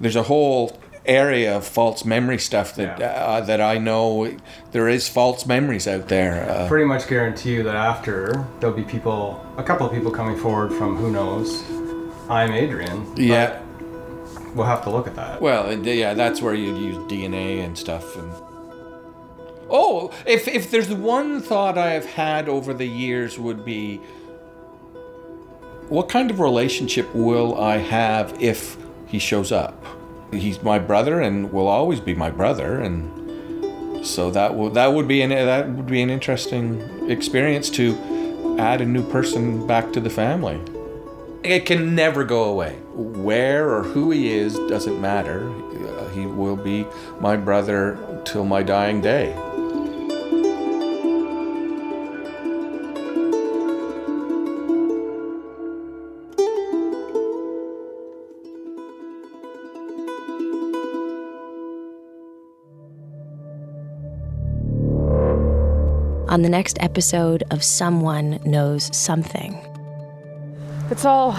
There's 0.00 0.16
a 0.16 0.24
whole 0.24 0.80
area 1.08 1.56
of 1.56 1.66
false 1.66 2.04
memory 2.04 2.38
stuff 2.38 2.74
that 2.76 3.00
uh, 3.00 3.40
that 3.40 3.60
I 3.60 3.78
know 3.78 4.36
there 4.72 4.88
is 4.88 5.08
false 5.08 5.46
memories 5.46 5.88
out 5.88 6.08
there. 6.08 6.48
Uh, 6.48 6.68
Pretty 6.68 6.84
much 6.84 7.08
guarantee 7.08 7.54
you 7.54 7.62
that 7.64 7.74
after 7.74 8.46
there'll 8.60 8.76
be 8.76 8.84
people, 8.84 9.44
a 9.56 9.62
couple 9.62 9.86
of 9.86 9.92
people 9.92 10.10
coming 10.10 10.36
forward 10.36 10.72
from 10.72 10.96
who 10.96 11.10
knows. 11.10 11.64
I'm 12.28 12.52
Adrien. 12.52 13.16
Yeah. 13.16 13.60
We'll 14.54 14.66
have 14.66 14.82
to 14.84 14.90
look 14.90 15.06
at 15.06 15.16
that. 15.16 15.40
Well, 15.40 15.72
yeah, 15.72 16.14
that's 16.14 16.42
where 16.42 16.54
you'd 16.54 16.78
use 16.78 16.96
DNA 17.10 17.64
and 17.64 17.76
stuff. 17.76 18.16
And 18.16 18.30
oh, 19.70 20.12
if 20.26 20.46
if 20.46 20.70
there's 20.70 20.92
one 20.92 21.40
thought 21.40 21.78
I 21.78 21.90
have 21.92 22.06
had 22.06 22.48
over 22.48 22.74
the 22.74 22.86
years 22.86 23.38
would 23.38 23.64
be, 23.64 23.96
what 25.88 26.08
kind 26.08 26.30
of 26.30 26.40
relationship 26.40 27.14
will 27.14 27.58
I 27.58 27.78
have 27.78 28.36
if 28.42 28.76
he 29.06 29.18
shows 29.18 29.52
up? 29.52 29.82
He's 30.32 30.62
my 30.62 30.78
brother 30.78 31.20
and 31.20 31.52
will 31.52 31.68
always 31.68 32.00
be 32.00 32.14
my 32.14 32.30
brother, 32.30 32.80
and 32.80 34.06
so 34.06 34.30
that 34.30 34.54
would 34.54 34.74
that 34.74 34.92
would 34.92 35.08
be 35.08 35.22
an 35.22 35.30
that 35.30 35.68
would 35.68 35.86
be 35.86 36.02
an 36.02 36.10
interesting 36.10 37.10
experience 37.10 37.70
to 37.70 38.56
add 38.58 38.80
a 38.80 38.84
new 38.84 39.02
person 39.10 39.66
back 39.66 39.92
to 39.92 40.00
the 40.00 40.10
family. 40.10 40.60
It 41.42 41.66
can 41.66 41.94
never 41.94 42.24
go 42.24 42.44
away. 42.44 42.74
Where 42.92 43.70
or 43.70 43.82
who 43.82 44.10
he 44.10 44.32
is 44.32 44.54
doesn't 44.68 45.00
matter. 45.00 45.52
He 46.12 46.26
will 46.26 46.56
be 46.56 46.86
my 47.20 47.36
brother 47.36 47.96
till 48.24 48.44
my 48.44 48.62
dying 48.62 49.00
day. 49.00 49.34
on 66.28 66.42
the 66.42 66.48
next 66.48 66.76
episode 66.80 67.42
of 67.50 67.64
Someone 67.64 68.38
Knows 68.44 68.94
Something. 68.96 69.58
It's 70.90 71.04
all 71.04 71.38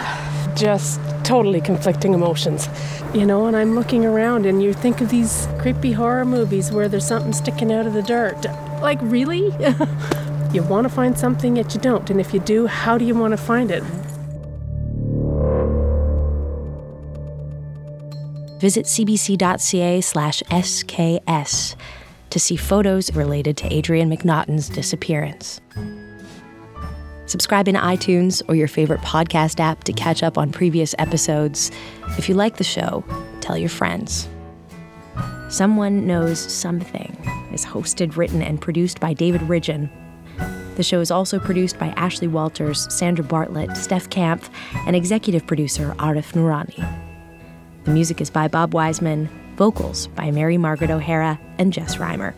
just 0.55 0.99
totally 1.23 1.61
conflicting 1.61 2.13
emotions, 2.13 2.67
you 3.13 3.25
know. 3.25 3.45
And 3.45 3.55
I'm 3.55 3.75
looking 3.75 4.05
around, 4.05 4.45
and 4.45 4.61
you 4.61 4.73
think 4.73 5.01
of 5.01 5.09
these 5.09 5.47
creepy 5.59 5.91
horror 5.91 6.25
movies 6.25 6.71
where 6.71 6.87
there's 6.87 7.05
something 7.05 7.33
sticking 7.33 7.71
out 7.71 7.85
of 7.85 7.93
the 7.93 8.01
dirt. 8.01 8.43
Like, 8.81 8.99
really? 9.01 9.45
you 10.53 10.63
want 10.63 10.85
to 10.85 10.89
find 10.89 11.17
something, 11.17 11.55
yet 11.55 11.73
you 11.73 11.79
don't. 11.79 12.09
And 12.09 12.19
if 12.19 12.33
you 12.33 12.39
do, 12.39 12.67
how 12.67 12.97
do 12.97 13.05
you 13.05 13.15
want 13.15 13.31
to 13.31 13.37
find 13.37 13.71
it? 13.71 13.83
Visit 18.59 18.85
cbc.ca 18.85 20.01
slash 20.01 20.43
SKS 20.43 21.75
to 22.29 22.39
see 22.39 22.55
photos 22.55 23.13
related 23.15 23.57
to 23.57 23.73
Adrien 23.73 24.09
McNaughton's 24.09 24.69
disappearance. 24.69 25.61
Subscribe 27.25 27.67
in 27.67 27.75
iTunes 27.75 28.41
or 28.47 28.55
your 28.55 28.67
favorite 28.67 29.01
podcast 29.01 29.59
app 29.59 29.83
to 29.83 29.93
catch 29.93 30.23
up 30.23 30.37
on 30.37 30.51
previous 30.51 30.95
episodes. 30.97 31.69
If 32.17 32.27
you 32.27 32.33
like 32.35 32.57
the 32.57 32.63
show, 32.63 33.03
tell 33.39 33.57
your 33.57 33.69
friends. 33.69 34.27
Someone 35.49 36.07
Knows 36.07 36.39
Something 36.39 37.15
is 37.53 37.65
hosted, 37.65 38.17
written, 38.17 38.41
and 38.41 38.61
produced 38.61 38.99
by 38.99 39.13
David 39.13 39.41
Ridgen. 39.41 39.89
The 40.75 40.83
show 40.83 41.01
is 41.01 41.11
also 41.11 41.39
produced 41.39 41.77
by 41.77 41.89
Ashley 41.89 42.27
Walters, 42.27 42.91
Sandra 42.93 43.25
Bartlett, 43.25 43.75
Steph 43.75 44.09
Kampf, 44.09 44.49
and 44.87 44.95
executive 44.95 45.45
producer 45.45 45.93
Arif 45.99 46.33
Noorani. 46.33 46.83
The 47.83 47.91
music 47.91 48.21
is 48.21 48.29
by 48.29 48.47
Bob 48.47 48.73
Wiseman, 48.73 49.29
vocals 49.59 50.07
by 50.07 50.31
Mary 50.31 50.57
Margaret 50.57 50.89
O'Hara 50.89 51.37
and 51.57 51.73
Jess 51.73 51.97
Reimer. 51.97 52.33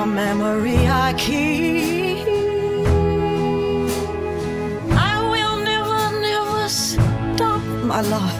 A 0.00 0.06
memory 0.06 0.78
I 0.86 1.12
keep. 1.12 2.26
I 4.96 5.14
will 5.30 5.56
never, 5.70 6.00
never 6.20 6.68
stop 6.68 7.60
my 7.84 8.00
love. 8.00 8.39